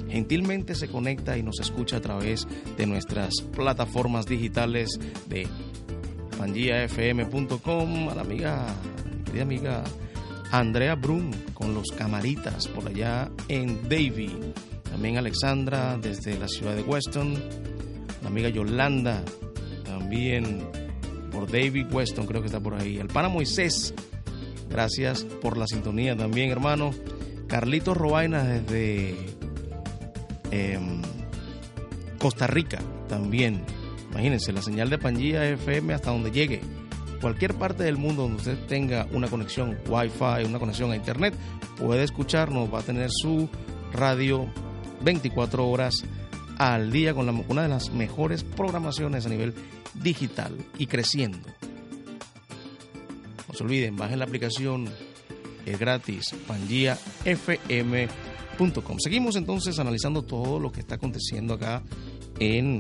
[0.10, 2.48] gentilmente se conecta y nos escucha a través
[2.78, 5.48] de nuestras plataformas digitales de
[6.38, 8.68] pangiafm.com, a la amiga,
[9.16, 9.84] mi querida amiga
[10.52, 14.54] Andrea Brum con los camaritas por allá en Davie.
[14.84, 17.36] También Alexandra desde la ciudad de Weston.
[18.22, 19.24] La amiga Yolanda
[19.86, 20.68] también
[21.32, 22.98] por David Weston, creo que está por ahí.
[22.98, 23.94] El pana Moisés,
[24.72, 26.92] gracias por la sintonía también, hermano.
[27.48, 29.16] Carlitos Robaina desde
[30.52, 31.02] em,
[32.18, 33.62] Costa Rica también.
[34.12, 36.62] Imagínense, la señal de Pangía FM hasta donde llegue.
[37.20, 41.36] cualquier parte del mundo donde usted tenga una conexión Wi-Fi, una conexión a Internet,
[41.78, 43.48] puede escucharnos, va a tener su
[43.94, 44.48] radio
[45.04, 46.04] 24 horas
[46.58, 49.54] al día con una de las mejores programaciones a nivel
[49.96, 51.40] digital y creciendo.
[53.62, 54.90] Olviden, bajen la aplicación,
[55.66, 57.00] es gratis, pangiafm.com.
[59.00, 61.84] Seguimos entonces analizando todo lo que está aconteciendo acá
[62.40, 62.80] en,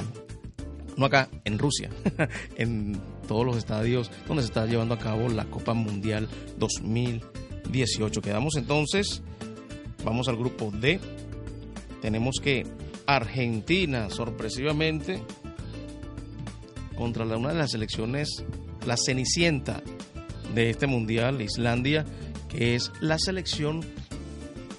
[0.97, 1.89] no acá, en Rusia,
[2.55, 6.27] en todos los estadios donde se está llevando a cabo la Copa Mundial
[6.57, 8.21] 2018.
[8.21, 9.21] Quedamos entonces,
[10.03, 10.99] vamos al grupo D.
[12.01, 12.65] Tenemos que
[13.05, 15.21] Argentina, sorpresivamente,
[16.95, 18.43] contra una de las selecciones,
[18.85, 19.81] la cenicienta
[20.53, 22.05] de este mundial, Islandia,
[22.49, 23.81] que es la selección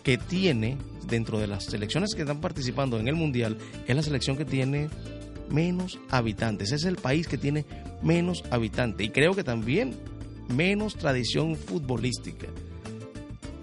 [0.03, 4.37] que tiene, dentro de las selecciones que están participando en el mundial, es la selección
[4.37, 4.89] que tiene
[5.49, 6.73] menos habitantes.
[6.73, 7.65] Es el país que tiene
[8.03, 9.95] menos habitantes y creo que también
[10.49, 12.49] menos tradición futbolística.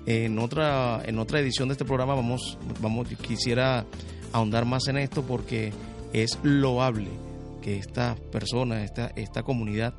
[0.06, 3.86] En otra, en otra edición de este programa vamos, vamos, quisiera
[4.32, 5.72] ahondar más en esto porque
[6.14, 7.10] es loable
[7.62, 9.94] que esta persona, esta, esta comunidad,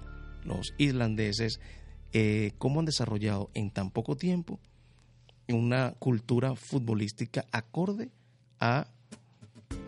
[0.44, 1.60] los islandeses,
[2.12, 4.58] eh, cómo han desarrollado en tan poco tiempo
[5.48, 8.10] una cultura futbolística acorde
[8.58, 8.86] a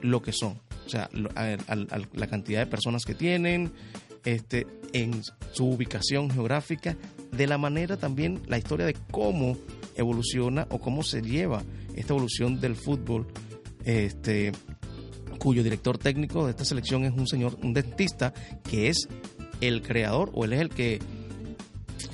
[0.00, 1.76] lo que son, o sea, a,
[2.12, 3.72] la cantidad de personas que tienen,
[4.24, 6.96] este, en su ubicación geográfica,
[7.30, 9.56] de la manera también la historia de cómo
[9.96, 11.62] evoluciona o cómo se lleva
[11.94, 13.26] esta evolución del fútbol,
[13.84, 14.52] este,
[15.38, 18.32] cuyo director técnico de esta selección es un señor, un dentista,
[18.68, 19.08] que es
[19.60, 21.00] el creador o él es el que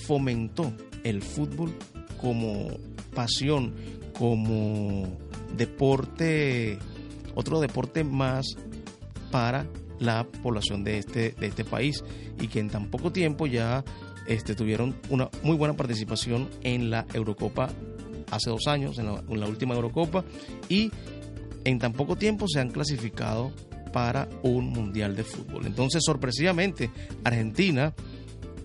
[0.09, 0.73] fomentó
[1.05, 1.71] el fútbol
[2.19, 2.69] como
[3.15, 3.75] pasión,
[4.19, 5.07] como
[5.55, 6.79] deporte,
[7.35, 8.57] otro deporte más
[9.31, 9.67] para
[10.01, 12.03] la población de este, de este país
[12.41, 13.85] y que en tan poco tiempo ya
[14.27, 17.69] este, tuvieron una muy buena participación en la Eurocopa
[18.31, 20.25] hace dos años, en la, en la última Eurocopa,
[20.71, 20.91] y
[21.65, 23.53] en tan poco tiempo se han clasificado
[23.93, 25.67] para un mundial de fútbol.
[25.67, 26.91] Entonces, sorpresivamente,
[27.25, 27.95] Argentina,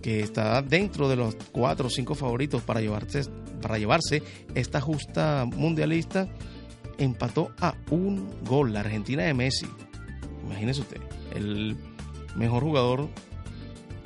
[0.04, 3.22] que está dentro de los cuatro o cinco favoritos para llevarse,
[3.62, 4.22] para llevarse
[4.54, 6.28] esta justa mundialista,
[6.98, 9.64] empató a un gol la Argentina de Messi.
[10.44, 11.00] Imagínese usted,
[11.34, 11.78] el
[12.36, 13.08] mejor jugador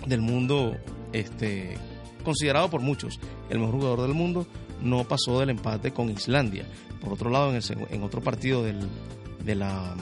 [0.06, 0.76] del mundo,
[1.12, 1.76] este,
[2.22, 3.18] considerado por muchos
[3.50, 4.46] el mejor jugador del mundo,
[4.80, 6.64] no pasó del empate con Islandia.
[7.00, 8.78] Por otro lado, en, en otro partido del,
[9.44, 9.96] de, la,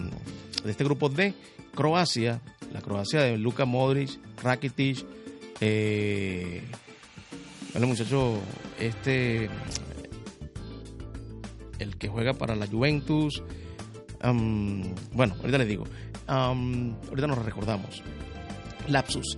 [0.62, 1.32] de este grupo D,
[1.74, 4.10] Croacia, la Croacia de Luka Modric,
[4.42, 5.06] Rakitic,
[5.60, 6.62] eh,
[7.74, 8.38] el muchacho,
[8.78, 9.48] este,
[11.78, 13.42] el que juega para la Juventus,
[15.12, 15.84] bueno, ahorita les digo,
[16.26, 18.02] ahorita nos recordamos.
[18.88, 19.36] Lapsus.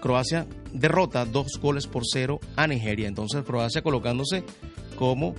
[0.00, 3.08] Croacia derrota dos goles por cero a Nigeria.
[3.08, 4.44] Entonces Croacia colocándose
[4.96, 5.34] como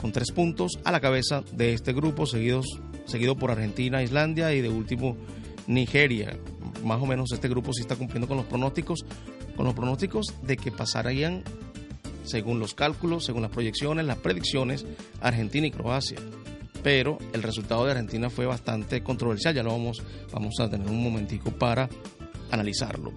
[0.00, 2.66] con tres puntos a la cabeza de este grupo, seguidos,
[3.04, 5.16] seguido por Argentina, Islandia y de último
[5.66, 6.38] Nigeria.
[6.84, 9.04] Más o menos este grupo sí está cumpliendo con los pronósticos,
[9.60, 11.44] con los pronósticos de que pasarían,
[12.24, 14.86] según los cálculos, según las proyecciones, las predicciones,
[15.20, 16.16] Argentina y Croacia.
[16.82, 20.02] Pero el resultado de Argentina fue bastante controversial, ya lo vamos,
[20.32, 21.90] vamos a tener un momentico para
[22.50, 23.12] analizarlo.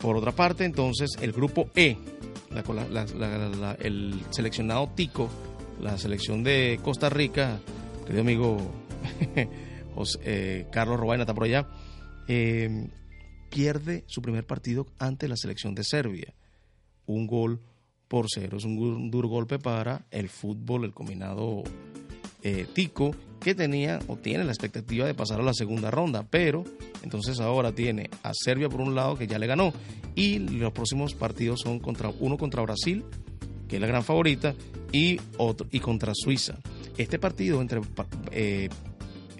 [0.00, 1.98] Por otra parte, entonces, el grupo E,
[3.80, 5.28] el seleccionado Tico,
[5.82, 7.60] la selección de Costa Rica,
[8.06, 8.56] querido amigo
[10.24, 11.68] eh, Carlos Robaina está por allá,
[12.26, 12.88] eh,
[13.50, 16.32] pierde su primer partido ante la selección de Serbia.
[17.06, 17.60] Un gol
[18.08, 18.56] por cero.
[18.56, 21.62] Es un duro golpe para el fútbol, el combinado
[22.42, 26.64] eh, Tico, que tenía o tiene la expectativa de pasar a la segunda ronda, pero
[27.02, 29.72] entonces ahora tiene a Serbia por un lado que ya le ganó
[30.14, 33.04] y los próximos partidos son contra uno contra Brasil,
[33.68, 34.54] que es la gran favorita,
[34.92, 36.58] y otro y contra Suiza.
[36.98, 37.80] Este partido entre
[38.32, 38.68] eh,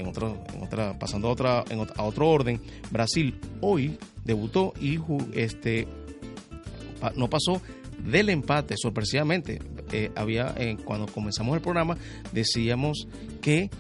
[0.01, 1.65] en otro, en otra, pasando a otra,
[1.97, 4.99] a otro orden, Brasil hoy debutó y
[5.35, 5.87] este
[7.17, 7.63] no pasó
[8.05, 9.61] del empate, sorpresivamente.
[9.93, 11.97] Eh, había, eh, cuando comenzamos el programa,
[12.33, 13.09] decíamos
[13.41, 13.71] que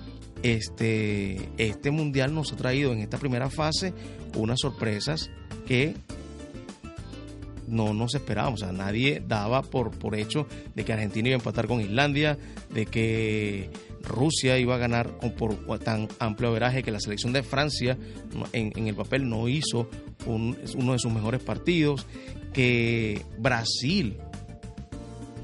[0.42, 3.92] este, este mundial nos ha traído en esta primera fase
[4.34, 5.30] unas sorpresas
[5.66, 5.94] que
[7.68, 8.62] no nos esperábamos.
[8.62, 12.38] O sea, nadie daba por, por hecho de que Argentina iba a empatar con Islandia,
[12.72, 13.70] de que
[14.02, 17.98] Rusia iba a ganar por tan amplio averaje que la selección de Francia
[18.52, 19.88] en, el papel no hizo
[20.26, 22.06] un, uno de sus mejores partidos,
[22.52, 24.18] que Brasil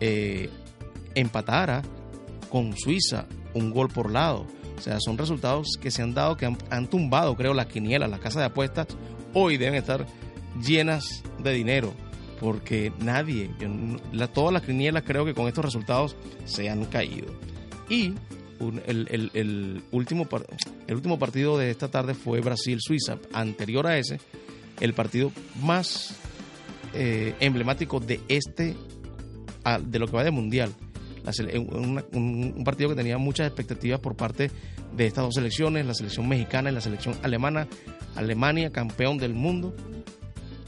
[0.01, 0.51] eh,
[1.15, 1.83] empatara
[2.51, 4.47] con Suiza un gol por lado.
[4.77, 8.21] O sea, son resultados que se han dado, que han, tumbado, creo, las quinielas, las
[8.21, 8.89] casas de apuestas,
[9.33, 10.07] hoy deben estar
[10.63, 11.95] llenas de dinero.
[12.39, 13.51] porque nadie,
[14.35, 17.29] todas las quinielas creo que con estos resultados se han caído.
[17.89, 18.13] Y
[18.61, 20.29] el, último,
[20.87, 23.19] el último partido de esta tarde fue Brasil-Suiza.
[23.33, 24.19] Anterior a ese,
[24.81, 25.33] el partido
[25.63, 26.17] más
[26.95, 28.75] eh, emblemático de este,
[29.83, 30.71] de lo que va de Mundial.
[31.73, 34.51] Una- un, un partido que tenía muchas expectativas por parte
[34.97, 37.67] de estas dos selecciones, la selección mexicana y la selección alemana.
[38.15, 39.75] Alemania, campeón del mundo,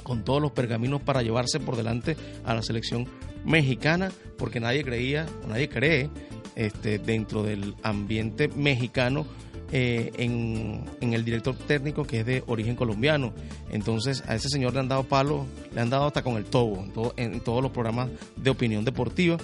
[0.02, 3.06] con todos los pergaminos para llevarse por delante a la selección
[3.44, 6.10] mexicana, porque nadie creía, o nadie cree,
[6.58, 9.24] este, dentro del ambiente mexicano,
[9.72, 13.32] eh, en, el director técnico que es de origen colombiano.
[13.70, 16.82] Entonces a ese señor le han dado palo, le han dado hasta con el tobo
[16.82, 19.36] en, todo- en todos los programas de opinión deportiva.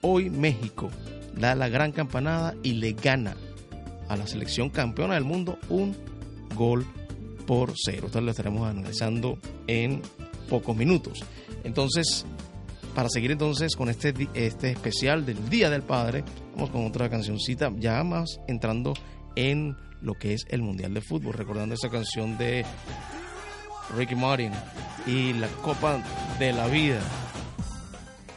[0.00, 0.90] Hoy México
[1.38, 3.36] da la gran campanada y le gana
[4.08, 5.96] a la selección campeona del mundo un
[6.54, 6.86] gol
[7.46, 8.06] por cero.
[8.06, 10.00] Esto lo estaremos analizando en
[10.48, 11.24] pocos minutos.
[11.64, 12.24] Entonces,
[12.94, 16.24] para seguir entonces con este, este especial del Día del Padre,
[16.54, 18.94] vamos con otra cancioncita, ya más entrando
[19.36, 22.64] en lo que es el Mundial de Fútbol, recordando esa canción de
[23.96, 24.52] Ricky Martin
[25.06, 26.02] y la Copa
[26.38, 27.00] de la Vida,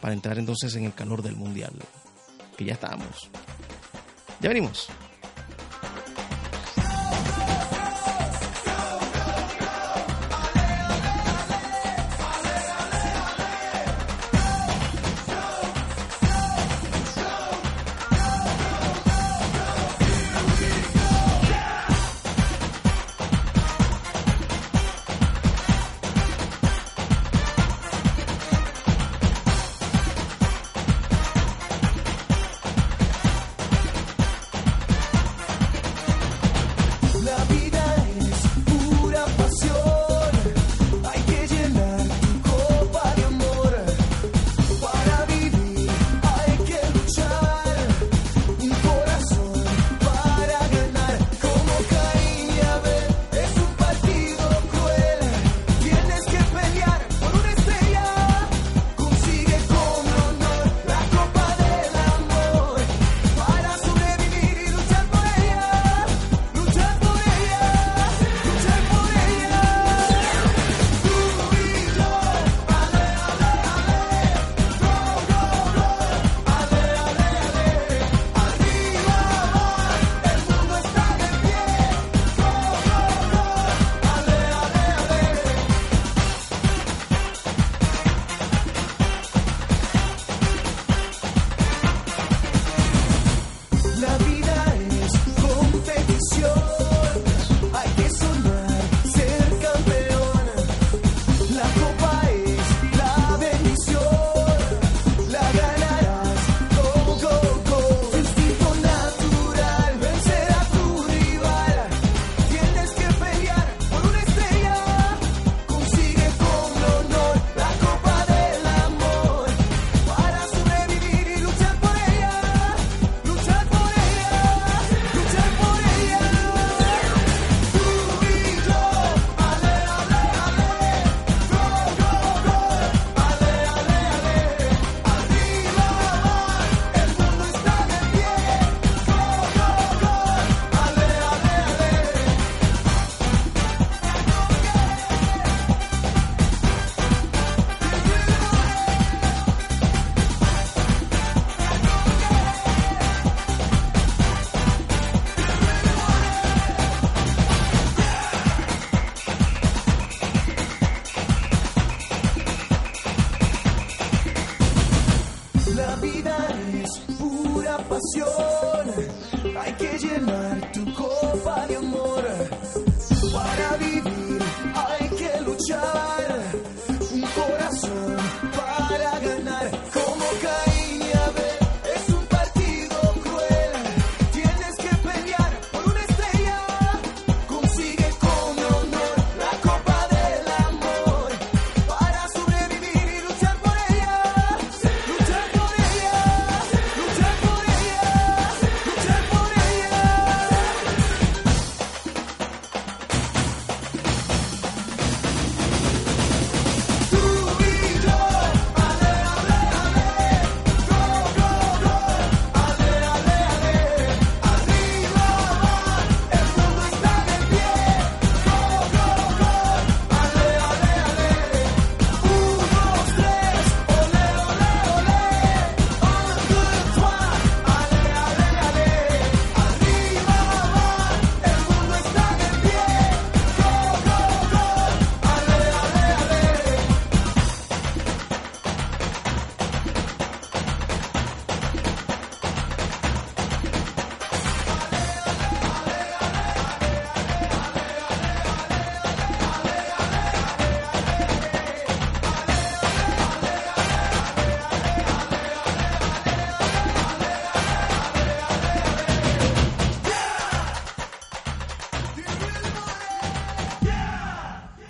[0.01, 1.73] para entrar entonces en el calor del Mundial,
[2.57, 3.29] que ya estamos.
[4.41, 4.89] Ya venimos.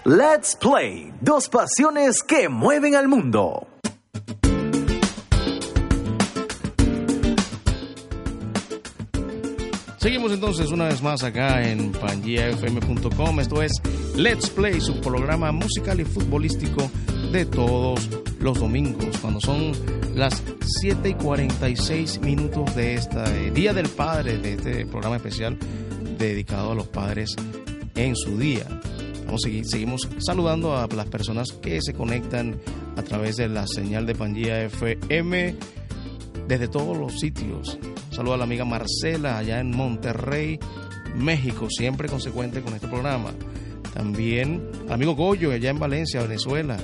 [0.09, 3.67] Let's Play, dos pasiones que mueven al mundo.
[9.97, 13.41] Seguimos entonces una vez más acá en pangiafm.com.
[13.41, 13.73] Esto es
[14.15, 16.89] Let's Play, su programa musical y futbolístico
[17.33, 19.73] de todos los domingos, cuando son
[20.15, 20.41] las
[20.79, 25.57] 7 y 46 minutos de este Día del Padre, de este programa especial
[26.17, 27.35] dedicado a los padres
[27.95, 28.65] en su día.
[29.27, 32.55] Vamos a seguir, seguimos saludando a las personas que se conectan
[32.95, 35.55] a través de la señal de Pangía FM
[36.47, 37.77] desde todos los sitios.
[38.09, 40.57] Saludo a la amiga Marcela allá en Monterrey,
[41.15, 43.31] México, siempre consecuente con este programa.
[43.93, 46.77] También al amigo Goyo allá en Valencia, Venezuela,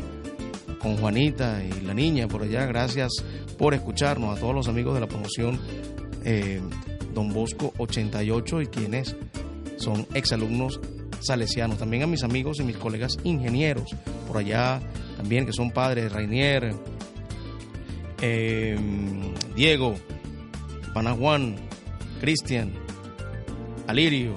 [0.79, 2.65] con Juanita y la niña por allá.
[2.65, 3.13] Gracias
[3.57, 5.59] por escucharnos a todos los amigos de la promoción
[6.25, 6.61] eh,
[7.13, 9.15] Don Bosco 88 y quienes
[9.77, 10.81] son exalumnos
[11.25, 11.77] salesianos.
[11.77, 13.95] También a mis amigos y mis colegas ingenieros
[14.27, 14.81] por allá
[15.17, 16.73] también que son padres, Rainier,
[18.21, 18.77] eh,
[19.55, 19.95] Diego,
[20.93, 21.55] Panajuan,
[22.19, 22.73] Cristian,
[23.87, 24.33] Alirio.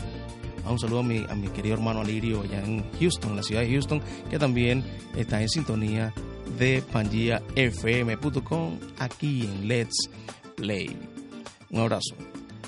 [0.68, 4.39] Un saludo a mi, querido hermano Alirio allá en Houston, la ciudad de Houston, que
[4.39, 4.84] también
[5.16, 6.12] está en sintonía
[6.59, 10.11] de pangiafm.com aquí en Let's
[10.57, 10.97] Play.
[11.70, 12.16] Un abrazo.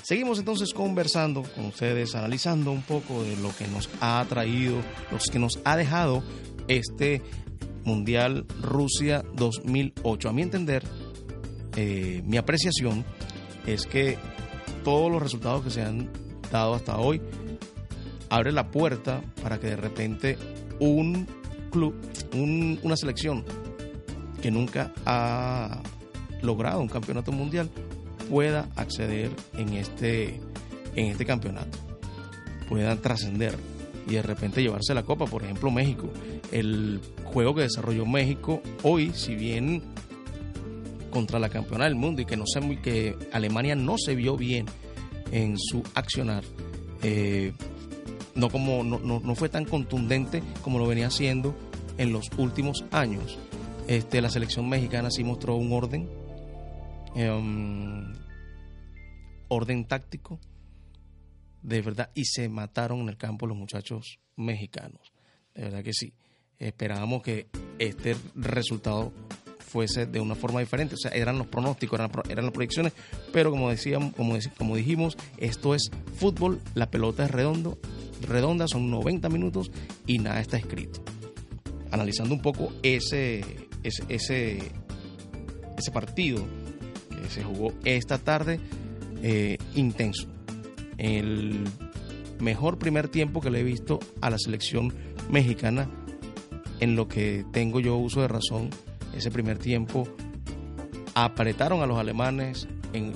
[0.09, 4.77] Seguimos entonces conversando con ustedes, analizando un poco de lo que nos ha traído,
[5.11, 6.23] lo que nos ha dejado
[6.67, 7.21] este
[7.83, 10.29] Mundial Rusia 2008.
[10.29, 10.83] A mi entender,
[11.75, 13.05] eh, mi apreciación
[13.67, 14.17] es que
[14.83, 16.09] todos los resultados que se han
[16.51, 17.21] dado hasta hoy
[18.31, 20.39] abre la puerta para que de repente
[20.79, 21.27] un
[21.69, 21.93] club,
[22.33, 23.45] un, una selección
[24.41, 25.83] que nunca ha
[26.41, 27.69] logrado un campeonato mundial
[28.29, 30.39] pueda acceder en este,
[30.95, 31.77] en este campeonato,
[32.67, 33.55] puedan trascender
[34.07, 36.09] y de repente llevarse la copa, por ejemplo México.
[36.51, 39.83] El juego que desarrolló México hoy, si bien
[41.11, 44.35] contra la campeona del mundo y que no sé muy que Alemania no se vio
[44.37, 44.65] bien
[45.31, 46.43] en su accionar,
[47.03, 47.53] eh,
[48.35, 51.55] no, como, no, no, no, fue tan contundente como lo venía haciendo
[51.97, 53.37] en los últimos años.
[53.87, 56.07] Este, la selección mexicana sí mostró un orden,
[57.15, 58.13] um,
[59.47, 60.39] orden táctico,
[61.61, 65.11] de verdad, y se mataron en el campo los muchachos mexicanos.
[65.53, 66.13] De verdad que sí.
[66.57, 67.47] Esperábamos que
[67.79, 69.13] este resultado
[69.69, 70.95] fuese de una forma diferente.
[70.95, 72.93] O sea, eran los pronósticos, eran, eran las proyecciones,
[73.31, 77.77] pero como decíamos, como, como dijimos, esto es fútbol, la pelota es redondo,
[78.21, 79.71] redonda, son 90 minutos
[80.05, 81.01] y nada está escrito.
[81.91, 83.39] Analizando un poco ese,
[83.83, 84.71] ese, ese,
[85.77, 86.45] ese partido
[87.21, 88.59] que se jugó esta tarde,
[89.21, 90.27] eh, intenso.
[90.97, 91.65] El
[92.39, 94.93] mejor primer tiempo que le he visto a la selección
[95.29, 95.89] mexicana
[96.79, 98.69] en lo que tengo yo uso de razón
[99.15, 100.07] ese primer tiempo
[101.13, 102.67] apretaron a los alemanes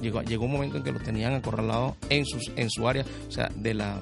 [0.02, 3.32] llegó, llegó un momento en que los tenían acorralados en sus en su área o
[3.32, 4.02] sea de la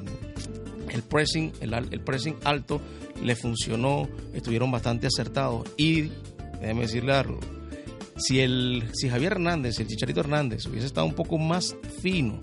[0.90, 2.82] el pressing el, el pressing alto
[3.24, 6.10] le funcionó estuvieron bastante acertados y
[6.60, 7.40] déjeme decirle algo
[8.18, 12.40] si el si Javier Hernández el Chicharito Hernández hubiese estado un poco más fino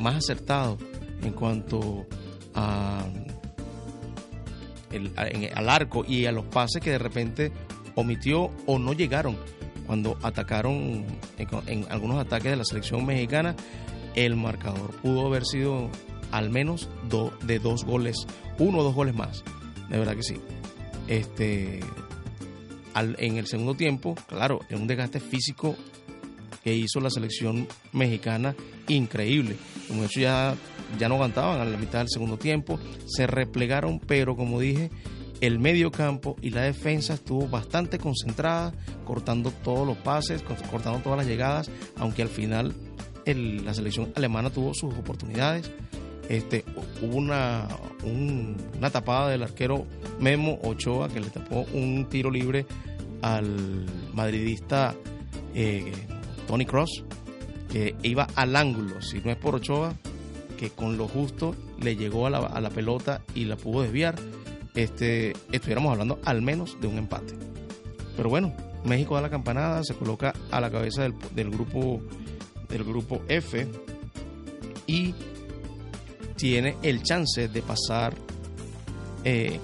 [0.00, 0.78] más acertado
[1.22, 2.06] en cuanto
[2.54, 3.06] a
[4.92, 5.12] el,
[5.54, 7.52] al arco y a los pases que de repente
[7.94, 9.36] omitió o no llegaron
[9.86, 11.04] cuando atacaron
[11.38, 13.54] en, algunos ataques de la selección mexicana.
[14.14, 15.90] El marcador pudo haber sido
[16.32, 16.88] al menos
[17.44, 18.26] de dos goles,
[18.58, 19.44] uno o dos goles más.
[19.88, 20.36] De verdad que sí.
[21.06, 21.80] Este,
[22.96, 25.76] en el segundo tiempo, claro, en un desgaste físico
[26.64, 28.56] que hizo la selección mexicana
[28.88, 29.56] increíble.
[29.88, 30.56] Como hecho ya,
[30.98, 34.90] ya no aguantaban a la mitad del segundo tiempo, se replegaron, pero como dije,
[35.40, 38.72] el medio campo y la defensa estuvo bastante concentrada,
[39.04, 42.74] cortando todos los pases, cortando todas las llegadas, aunque al final
[43.26, 45.70] la selección alemana tuvo sus oportunidades.
[46.28, 46.64] Este,
[47.02, 47.68] hubo una,
[48.02, 49.86] una tapada del arquero
[50.18, 52.66] Memo Ochoa que le tapó un tiro libre
[53.22, 54.94] al madridista
[55.54, 55.92] eh,
[56.46, 57.04] Tony Cross,
[57.70, 59.94] que iba al ángulo, si no es por Ochoa,
[60.58, 64.16] que con lo justo le llegó a la, a la pelota y la pudo desviar
[64.76, 67.34] este, estuviéramos hablando al menos de un empate.
[68.16, 68.54] Pero bueno,
[68.84, 72.00] México da la campanada, se coloca a la cabeza del, grupo
[72.68, 73.66] del grupo F
[74.86, 75.14] y
[76.36, 78.14] tiene el chance de pasar
[79.24, 79.58] eh,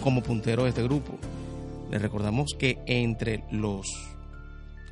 [0.00, 1.18] como puntero de este grupo.
[1.90, 3.86] Les recordamos que entre los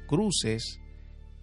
[0.06, 0.80] cruces,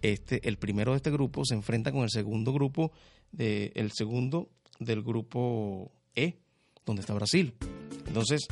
[0.02, 2.92] este, el primero de este grupo se enfrenta con el segundo grupo,
[3.32, 6.34] de, el segundo del grupo E,
[6.84, 7.54] donde está Brasil.
[8.06, 8.46] Entonces,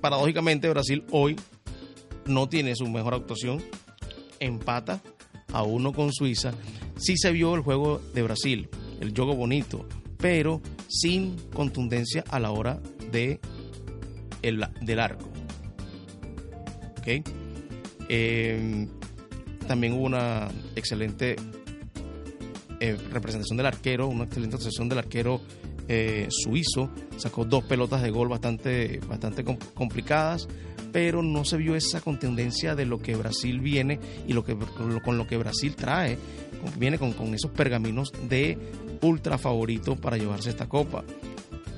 [0.00, 1.36] paradójicamente Brasil hoy
[2.26, 3.62] no tiene su mejor actuación,
[4.40, 5.02] empata
[5.52, 6.52] a uno con Suiza.
[6.96, 8.68] Sí se vio el juego de Brasil,
[9.00, 9.86] el juego bonito,
[10.18, 13.40] pero sin contundencia a la hora de
[14.42, 15.28] el, del arco.
[16.98, 17.28] ¿Ok?
[18.08, 18.86] Eh,
[19.66, 21.36] también hubo una excelente
[22.80, 25.40] eh, representación del arquero, una excelente actuación del arquero
[25.88, 26.90] eh, suizo.
[27.16, 30.46] Sacó dos pelotas de gol bastante, bastante complicadas,
[30.92, 35.18] pero no se vio esa contendencia de lo que Brasil viene y lo que, con
[35.18, 36.18] lo que Brasil trae.
[36.78, 38.58] Viene con esos pergaminos de
[39.02, 41.04] ultra favorito para llevarse esta copa.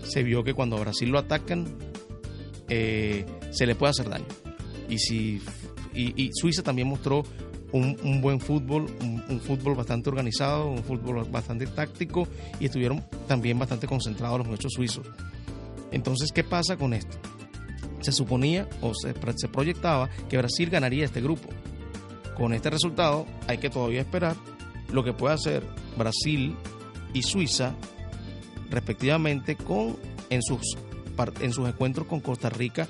[0.03, 1.66] Se vio que cuando a Brasil lo atacan,
[2.69, 4.27] eh, se le puede hacer daño.
[4.89, 5.43] Y, si,
[5.95, 7.25] y, Suiza también mostró
[7.73, 12.27] un, buen fútbol, un, fútbol bastante organizado, un fútbol bastante táctico
[12.59, 15.07] y estuvieron también bastante concentrados los muchachos suizos.
[15.93, 17.16] Entonces, ¿qué pasa con esto?
[18.01, 21.49] Se suponía o se, se proyectaba que Brasil ganaría este grupo.
[22.37, 24.37] Con este resultado hay que todavía esperar
[24.93, 25.64] lo que pueda hacer
[25.97, 26.57] Brasil
[27.13, 27.75] y Suiza
[28.71, 29.97] respectivamente con
[30.31, 30.77] en sus
[31.41, 32.87] en sus encuentros con Costa Rica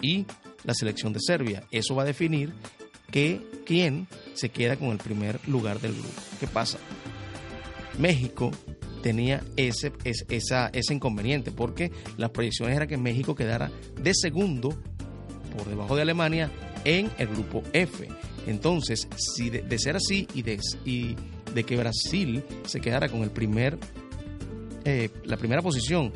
[0.00, 0.24] y
[0.64, 1.64] la selección de Serbia.
[1.70, 2.54] Eso va a definir
[3.10, 6.22] que quién se queda con el primer lugar del grupo.
[6.40, 6.78] ¿Qué pasa?
[7.98, 8.50] México
[9.02, 14.70] tenía ese, esa, ese inconveniente porque las proyecciones eran que México quedara de segundo
[15.56, 16.50] por debajo de Alemania
[16.84, 18.08] en el grupo F.
[18.46, 21.16] Entonces, si de, de ser así y de, y
[21.56, 23.78] de, que Brasil se quedara con el primer,
[24.84, 26.12] eh, la primera posición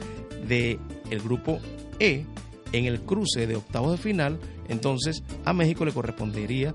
[0.47, 0.79] del
[1.11, 1.59] el grupo
[1.99, 2.25] E
[2.73, 4.39] en el cruce de octavos de final,
[4.69, 6.75] entonces a México le correspondería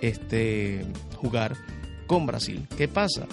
[0.00, 0.84] este,
[1.16, 1.56] jugar
[2.06, 2.66] con Brasil.
[2.76, 3.26] ¿Qué pasa?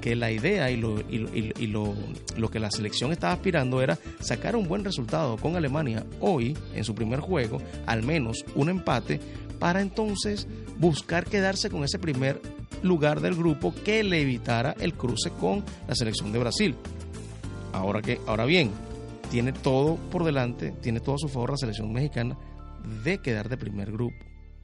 [0.00, 1.94] Que la idea y, lo, y, lo,
[2.36, 6.84] lo, que la selección estaba aspirando era sacar un buen resultado con Alemania hoy en
[6.84, 9.20] su primer juego, al menos un empate,
[9.60, 10.48] para entonces
[10.78, 12.42] buscar quedarse con ese primer
[12.82, 16.74] lugar del grupo que le evitara el cruce con la selección de Brasil.
[17.72, 18.72] Ahora que, ahora bien,
[19.30, 22.36] tiene todo por delante, tiene todo a su favor la selección mexicana
[23.04, 24.16] de quedar de primer grupo,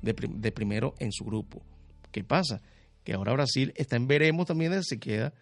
[0.02, 1.62] de, prim de primero en su grupo.
[2.10, 2.62] ¿Qué pasa?
[3.04, 5.32] Que ahora Brasil está en veremos también de si queda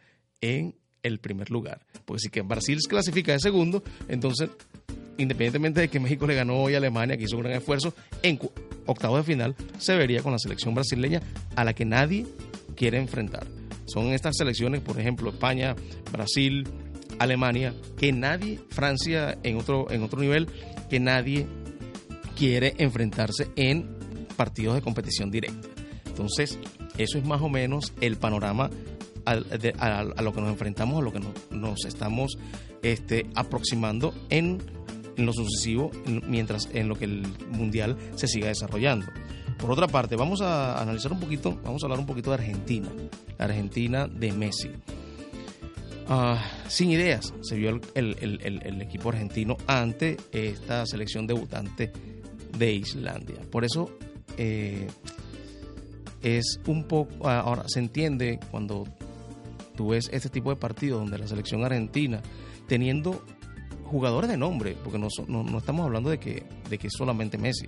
[0.40, 1.86] en el primer lugar.
[2.04, 4.50] Porque si que Brasil se clasifica de segundo, entonces,
[5.18, 8.38] independientemente de que México le ganó hoy a Alemania, que hizo un gran esfuerzo, en
[8.86, 11.22] octavos de final se vería con la selección brasileña
[11.56, 12.26] a la que nadie
[12.76, 13.46] quiere enfrentar.
[13.86, 15.76] Son estas selecciones, por ejemplo, España,
[16.10, 16.66] Brasil,
[17.18, 20.48] Alemania, que nadie, Francia en otro, en otro nivel,
[20.88, 21.46] que nadie
[22.36, 23.88] quiere enfrentarse en
[24.36, 25.68] partidos de competición directa.
[26.06, 26.58] Entonces,
[26.98, 28.70] eso es más o menos el panorama
[29.24, 32.36] a, lo que nos enfrentamos, a lo que nos estamos
[32.82, 34.58] este, aproximando en,
[35.16, 39.06] en, lo sucesivo, en, mientras en lo que el mundial se siga desarrollando.
[39.58, 42.88] Por otra parte, vamos a analizar un poquito, vamos a hablar un poquito de Argentina,
[43.38, 44.70] la Argentina de Messi.
[46.06, 46.36] Uh,
[46.68, 51.92] sin ideas se vio el, el, el, equipo argentino ante esta selección debutante
[52.58, 53.40] de Islandia.
[53.50, 53.90] Por eso
[54.36, 54.86] eh,
[56.22, 58.84] es un poco, ahora se entiende cuando
[59.76, 62.22] tú ves este tipo de partidos donde la selección argentina,
[62.66, 63.24] teniendo
[63.84, 67.66] jugadores de nombre, porque no, no, no estamos hablando de que, de que solamente Messi,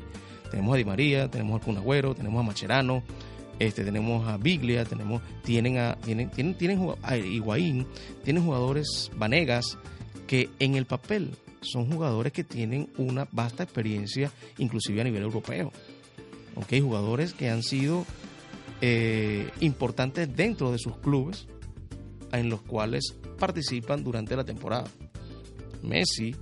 [0.50, 3.02] tenemos a Di María, tenemos a Kun Agüero, tenemos a Macherano,
[3.58, 7.86] este, tenemos a Biglia, tenemos, tienen a, tienen, tienen, tienen a Higuaín,
[8.24, 9.78] tienen jugadores Vanegas,
[10.26, 15.72] que en el papel son jugadores que tienen una vasta experiencia, inclusive a nivel europeo.
[16.54, 16.80] ¿Okay?
[16.80, 18.06] Jugadores que han sido
[18.80, 21.46] eh, importantes dentro de sus clubes,
[22.32, 24.86] en los cuales participan durante la temporada.
[25.86, 26.34] Messi,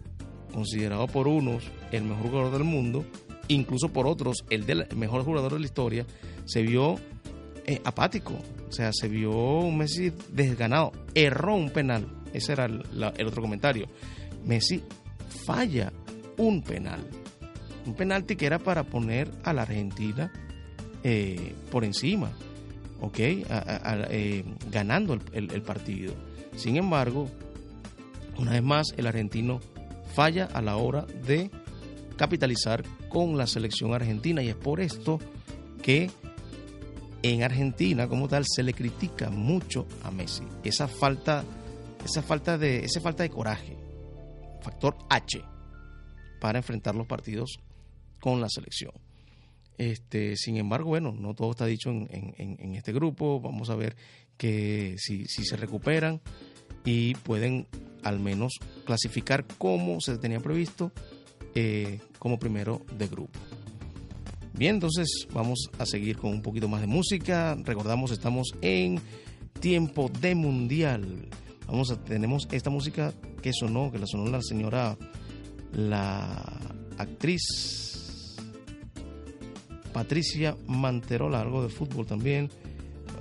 [0.53, 3.05] considerado por unos el mejor jugador del mundo,
[3.49, 6.07] incluso por otros el, mejor jugador de la historia,
[6.45, 6.97] se vio
[7.67, 8.35] eh, apático,
[8.69, 13.87] o sea, se vio un Messi desganado, erró un penal, ese era el, otro comentario.
[14.45, 14.83] Messi
[15.45, 15.93] falla
[16.37, 17.07] un penal,
[17.87, 20.33] un penalti que era para poner a la Argentina
[21.03, 22.33] eh, por encima,
[23.01, 23.19] ¿ok?
[23.19, 26.15] Eh, ganando el partido.
[26.57, 27.29] Sin embargo,
[28.39, 29.61] una vez más, el argentino
[30.14, 31.51] falla a la hora de
[32.16, 35.18] capitalizar con la selección argentina y es por esto
[35.82, 36.11] que
[37.22, 40.45] en Argentina como tal se le critica mucho a Messi.
[40.62, 41.45] Esa falta,
[42.05, 43.76] esa falta de, esa falta de coraje,
[44.61, 45.43] factor H,
[46.41, 47.59] para enfrentar los partidos
[48.20, 48.93] con la selección.
[49.78, 53.41] Este, sin embargo, bueno, no todo está dicho en, en, este grupo.
[53.41, 53.97] Vamos a ver
[54.37, 56.20] que si, si, se recuperan
[56.85, 57.66] y pueden
[58.03, 58.53] al menos
[58.85, 60.93] clasificar como se tenía previsto
[61.55, 63.39] eh, como primero de grupo.
[64.53, 67.57] Bien, entonces vamos a seguir con un poquito más de música.
[67.64, 69.01] Recordamos, estamos en
[69.61, 71.29] tiempo de mundial.
[71.66, 73.12] Vamos a, tenemos esta música
[73.43, 74.97] que sonó, que la sonó la señora,
[75.72, 76.61] la
[76.99, 77.43] actriz
[79.93, 82.51] Patricia Manterola, algo de fútbol también.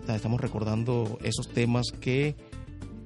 [0.07, 2.35] Estamos recordando esos temas que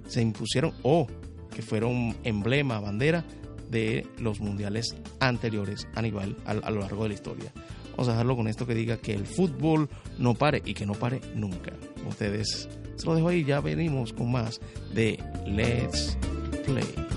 [0.07, 1.07] se impusieron o
[1.53, 3.25] que fueron emblema, bandera
[3.69, 7.51] de los mundiales anteriores a nivel a, a lo largo de la historia.
[7.91, 9.89] Vamos a dejarlo con esto que diga que el fútbol
[10.19, 11.73] no pare y que no pare nunca.
[12.07, 14.61] Ustedes se lo dejo ahí, ya venimos con más
[14.93, 16.17] de Let's
[16.65, 17.16] Play.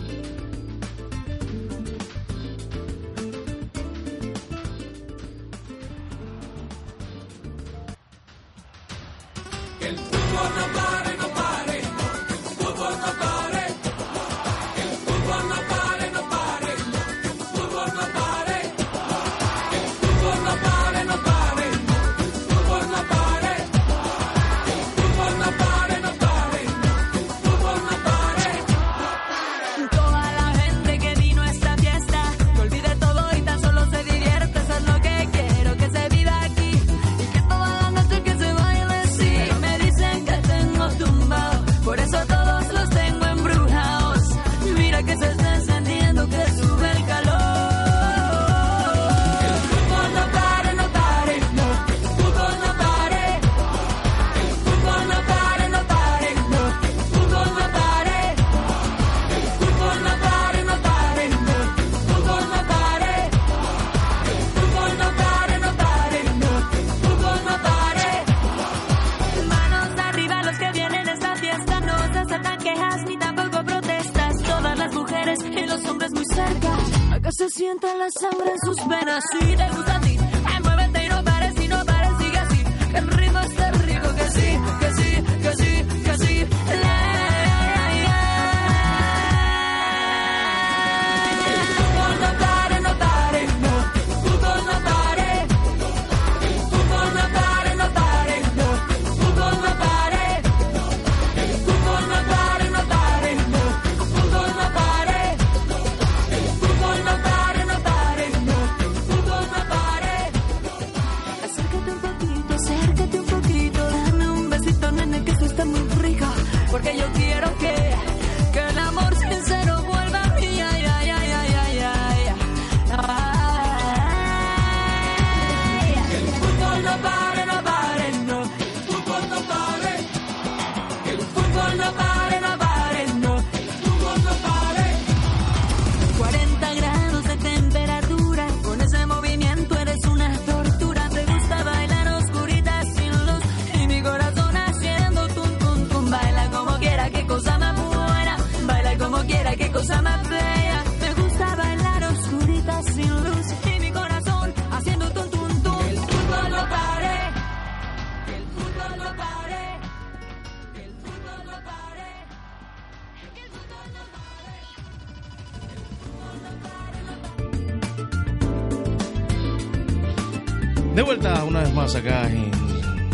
[171.95, 172.51] Acá en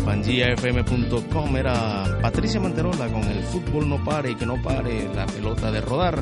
[0.05, 5.71] pangiafm.com era Patricia Manterola con el fútbol no pare y que no pare la pelota
[5.71, 6.21] de rodar.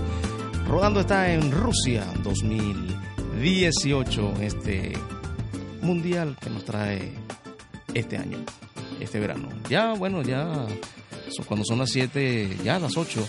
[0.67, 4.93] Rodando está en Rusia 2018, este
[5.81, 7.13] mundial que nos trae
[7.93, 8.37] este año,
[8.99, 9.49] este verano.
[9.69, 10.65] Ya, bueno, ya
[11.47, 13.27] cuando son las 7, ya las 8,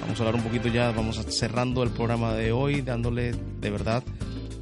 [0.00, 4.02] vamos a hablar un poquito ya, vamos cerrando el programa de hoy, dándole de verdad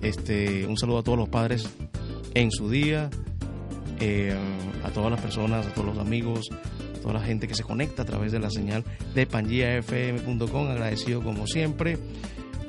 [0.03, 1.69] este un saludo a todos los padres
[2.35, 3.09] en su día,
[4.01, 4.37] eh,
[4.85, 8.03] a todas las personas, a todos los amigos, a toda la gente que se conecta
[8.03, 8.85] a través de la señal
[9.15, 11.99] de pangiafm.com, agradecido como siempre.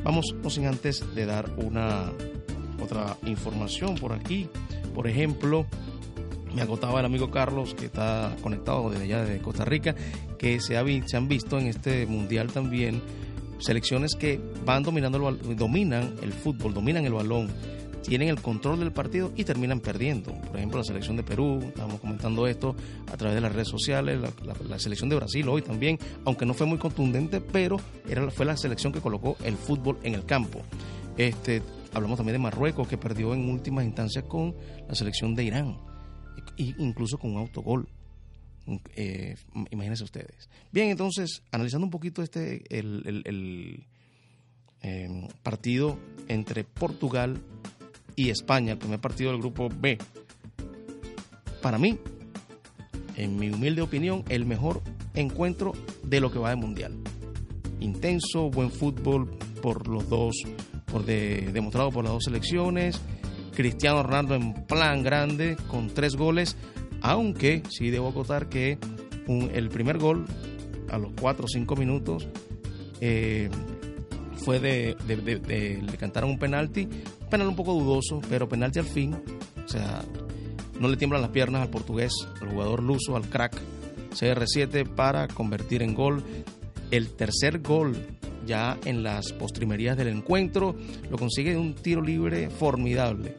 [0.03, 2.11] Vamos, no sin antes de dar una
[2.81, 4.47] otra información por aquí.
[4.93, 5.65] Por ejemplo,
[6.55, 9.95] me acotaba el amigo Carlos, que está conectado desde allá, desde Costa Rica,
[10.37, 13.01] que se, ha se han visto en este mundial también
[13.59, 17.49] selecciones que van dominando el, dominan el fútbol, dominan el balón,
[18.03, 20.33] tienen el control del partido y terminan perdiendo.
[20.33, 22.75] Por ejemplo, la selección de Perú, estábamos comentando esto
[23.11, 26.67] a través de las redes sociales, la, selección de Brasil hoy también, aunque no fue
[26.67, 27.77] muy contundente, pero
[28.07, 30.61] era, fue la selección que colocó el fútbol en el campo.
[31.17, 31.61] Este,
[31.93, 34.55] hablamos también de Marruecos, que perdió en últimas instancias con
[34.87, 35.77] la selección de Irán,
[36.57, 37.87] e incluso con un autogol.
[38.95, 39.35] Eh,
[39.71, 40.49] imagínense ustedes.
[40.71, 43.85] Bien, entonces, analizando un poquito este, el,
[44.81, 47.41] eh, partido entre Portugal
[48.17, 49.97] y España, el primer partido del grupo B.
[51.61, 51.97] Para mí,
[53.15, 54.81] en mi humilde opinión, el mejor
[55.13, 55.71] encuentro
[56.03, 56.93] de lo que va de mundial.
[57.79, 59.29] Intenso, buen fútbol
[59.61, 60.35] por los dos,
[60.85, 62.99] por de- demostrado por las dos selecciones.
[63.55, 66.55] Cristiano Ronaldo en plan grande con tres goles,
[67.01, 68.77] aunque sí debo acotar que
[69.27, 70.25] el primer gol
[70.89, 72.27] a los 4 o 5 minutos
[73.01, 73.49] eh,
[74.37, 76.87] fue de- de- le cantaron un penalti,
[77.27, 79.15] penal un poco dudoso, pero penalti al fin.
[79.65, 80.03] O sea,
[80.79, 82.11] no le tiemblan las piernas al portugués,
[82.41, 83.59] al jugador luso, al crack
[84.11, 86.23] CR7 para convertir en gol.
[86.91, 87.95] El tercer gol
[88.45, 90.75] ya en las postrimerías del encuentro
[91.09, 93.35] lo consigue de un tiro libre formidable.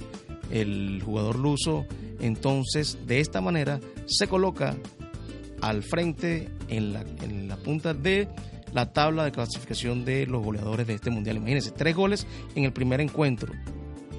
[0.51, 1.87] El jugador luso
[2.21, 4.77] entonces de esta manera se coloca
[5.61, 8.29] al frente en la, en la punta de
[8.73, 11.37] la tabla de clasificación de los goleadores de este mundial.
[11.37, 13.53] Imagínense, tres goles en el primer encuentro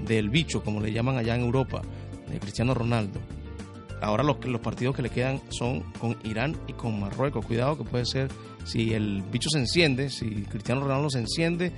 [0.06, 1.82] del bicho, como le llaman allá en Europa,
[2.30, 3.20] de Cristiano Ronaldo.
[4.02, 7.45] Ahora los, los partidos que le quedan son con Irán y con Marruecos.
[7.45, 8.30] Cuidado que puede ser,
[8.66, 11.74] si el bicho se enciende, si Cristiano Ronaldo se enciende,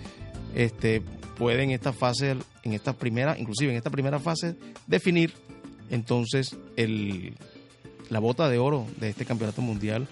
[0.53, 1.01] este,
[1.37, 4.55] puede en esta fase, en esta primera, inclusive en esta primera fase,
[4.85, 5.33] definir
[5.89, 7.33] entonces el,
[8.09, 10.07] la bota de oro de este campeonato mundial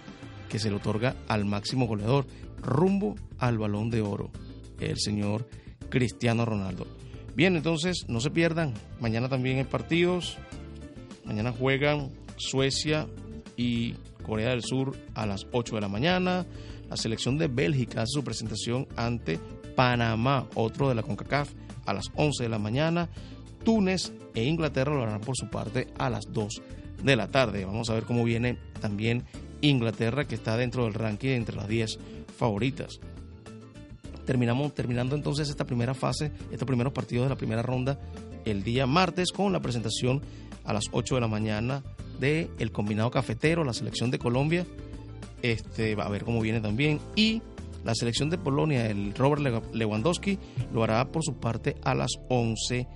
[0.50, 2.26] que se le otorga al máximo goleador,
[2.64, 4.32] rumbo al balón de oro,
[4.80, 5.48] el señor
[5.90, 6.88] Cristiano Ronaldo.
[7.40, 10.38] Bien, entonces no se pierdan, mañana también hay partidos,
[11.24, 13.08] mañana juegan Suecia
[13.56, 16.46] y Corea del Sur a las 8 de la mañana,
[16.90, 19.40] la selección de Bélgica hace su presentación ante
[19.74, 21.54] Panamá, otro de la CONCACAF,
[21.86, 23.08] a las 11 de la mañana,
[23.64, 26.62] Túnez e Inglaterra lo harán por su parte a las 2
[27.04, 27.64] de la tarde.
[27.64, 29.24] Vamos a ver cómo viene también
[29.62, 32.00] Inglaterra, que está dentro del ranking entre las 10
[32.38, 33.00] favoritas.
[34.30, 38.00] Terminamos, terminando entonces esta primera fase, estos primeros partidos de la primera ronda,
[38.46, 40.22] el día martes con la presentación
[40.64, 41.82] a las 8 de la mañana
[42.20, 44.68] de el combinado cafetero, la selección de Colombia.
[45.42, 47.00] Este, va a ver cómo viene también.
[47.16, 47.42] Y
[47.84, 49.42] la selección de Polonia, el Robert
[49.74, 50.38] Lewandowski,
[50.72, 52.88] lo hará por su parte a las 11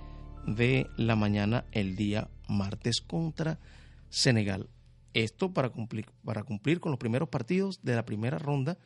[0.46, 3.58] de la mañana el día martes contra
[4.08, 4.68] Senegal.
[5.14, 8.78] Esto para cumplir, para cumplir con los primeros partidos de la primera ronda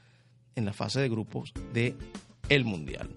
[0.54, 1.94] en la fase de grupos de
[2.48, 3.08] el Mundial.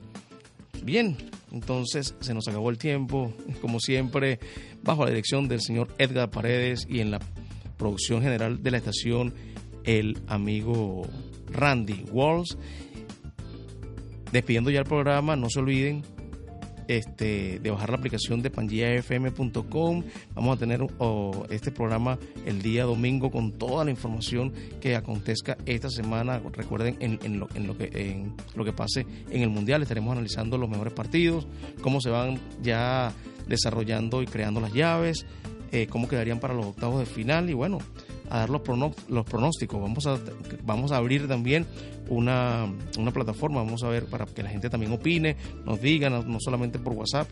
[0.83, 1.15] Bien,
[1.51, 4.39] entonces se nos acabó el tiempo, como siempre,
[4.83, 7.19] bajo la dirección del señor Edgar Paredes y en la
[7.77, 9.33] producción general de la estación,
[9.83, 11.07] el amigo
[11.49, 12.57] Randy Walls.
[14.31, 16.03] Despidiendo ya el programa, no se olviden
[16.97, 20.03] este, de bajar la aplicación de pangiafm.com.
[20.35, 20.85] Vamos a tener
[21.49, 26.41] este programa el día domingo con toda la información que acontezca esta semana.
[26.51, 29.81] Recuerden en lo que pase en el Mundial.
[29.81, 31.47] Estaremos analizando los mejores partidos,
[31.81, 33.13] cómo se van ya
[33.47, 35.25] desarrollando y creando las llaves,
[35.71, 37.79] eh, cómo quedarían para los octavos de final y bueno,
[38.31, 38.61] a dar los,
[39.09, 39.81] los pronósticos.
[39.81, 40.17] Vamos a,
[40.63, 41.65] vamos a abrir también
[42.07, 42.65] una,
[42.97, 46.37] una, plataforma, vamos a ver para que la gente también opine, nos diga, no, no
[46.39, 47.27] solamente por WhatsApp,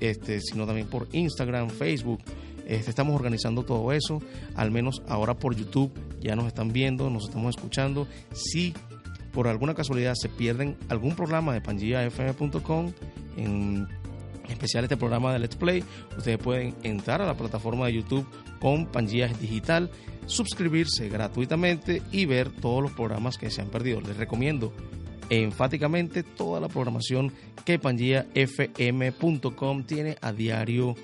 [0.00, 2.20] este, sino también por Instagram, Facebook.
[2.66, 4.20] Este, estamos organizando todo eso,
[4.54, 8.06] al menos ahora por YouTube ya nos están viendo, nos estamos escuchando.
[8.32, 8.74] Si
[9.32, 12.92] por alguna casualidad se pierden algún programa de pangiafm.com,
[13.36, 13.88] en
[14.48, 15.84] especial este programa de Let's Play,
[16.16, 18.26] ustedes pueden entrar a la plataforma de YouTube
[18.60, 19.90] con Pangea Digital,
[20.26, 24.00] suscribirse gratuitamente y ver todos los programas que se han perdido.
[24.00, 24.72] Les recomiendo
[25.30, 27.32] enfáticamente toda la programación
[27.64, 30.94] que pangiafm.com tiene a diario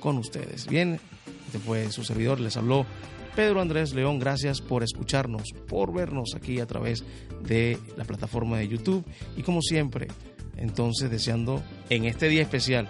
[0.00, 0.66] con ustedes.
[0.66, 1.00] Bien,
[1.46, 2.86] este fue su servidor, les habló
[3.34, 7.04] Pedro Andrés León, gracias por escucharnos, por vernos aquí a través
[7.42, 9.04] de la plataforma de YouTube
[9.36, 10.08] y como siempre,
[10.56, 12.88] entonces deseando en este día especial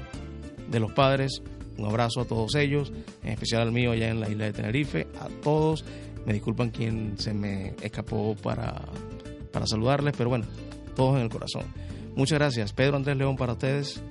[0.70, 1.42] de los padres
[1.76, 2.92] un abrazo a todos ellos,
[3.22, 5.84] en especial al mío allá en la isla de Tenerife, a todos.
[6.24, 8.80] Me disculpan quien se me escapó para,
[9.52, 10.46] para saludarles, pero bueno,
[10.94, 11.64] todos en el corazón.
[12.14, 14.02] Muchas gracias, Pedro Andrés León, para ustedes.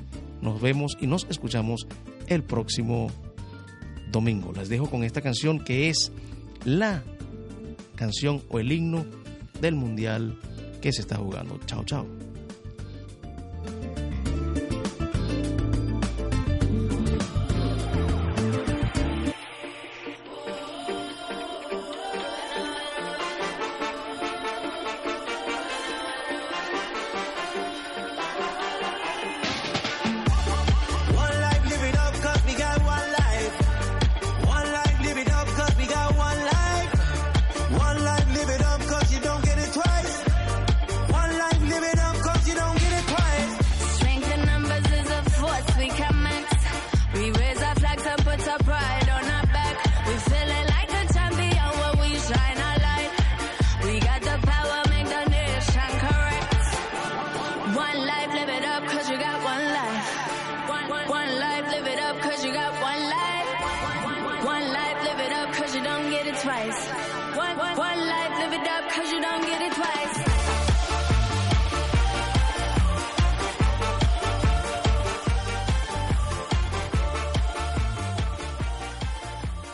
[0.42, 1.88] Nos vemos y nos escuchamos
[2.28, 3.10] el próximo
[4.12, 4.52] domingo.
[4.52, 6.12] Les dejo con esta canción que es
[6.66, 7.04] la
[7.96, 9.06] canción o el himno
[9.62, 10.38] del mundial
[10.82, 11.60] que se está jugando.
[11.66, 12.23] Chao, chao.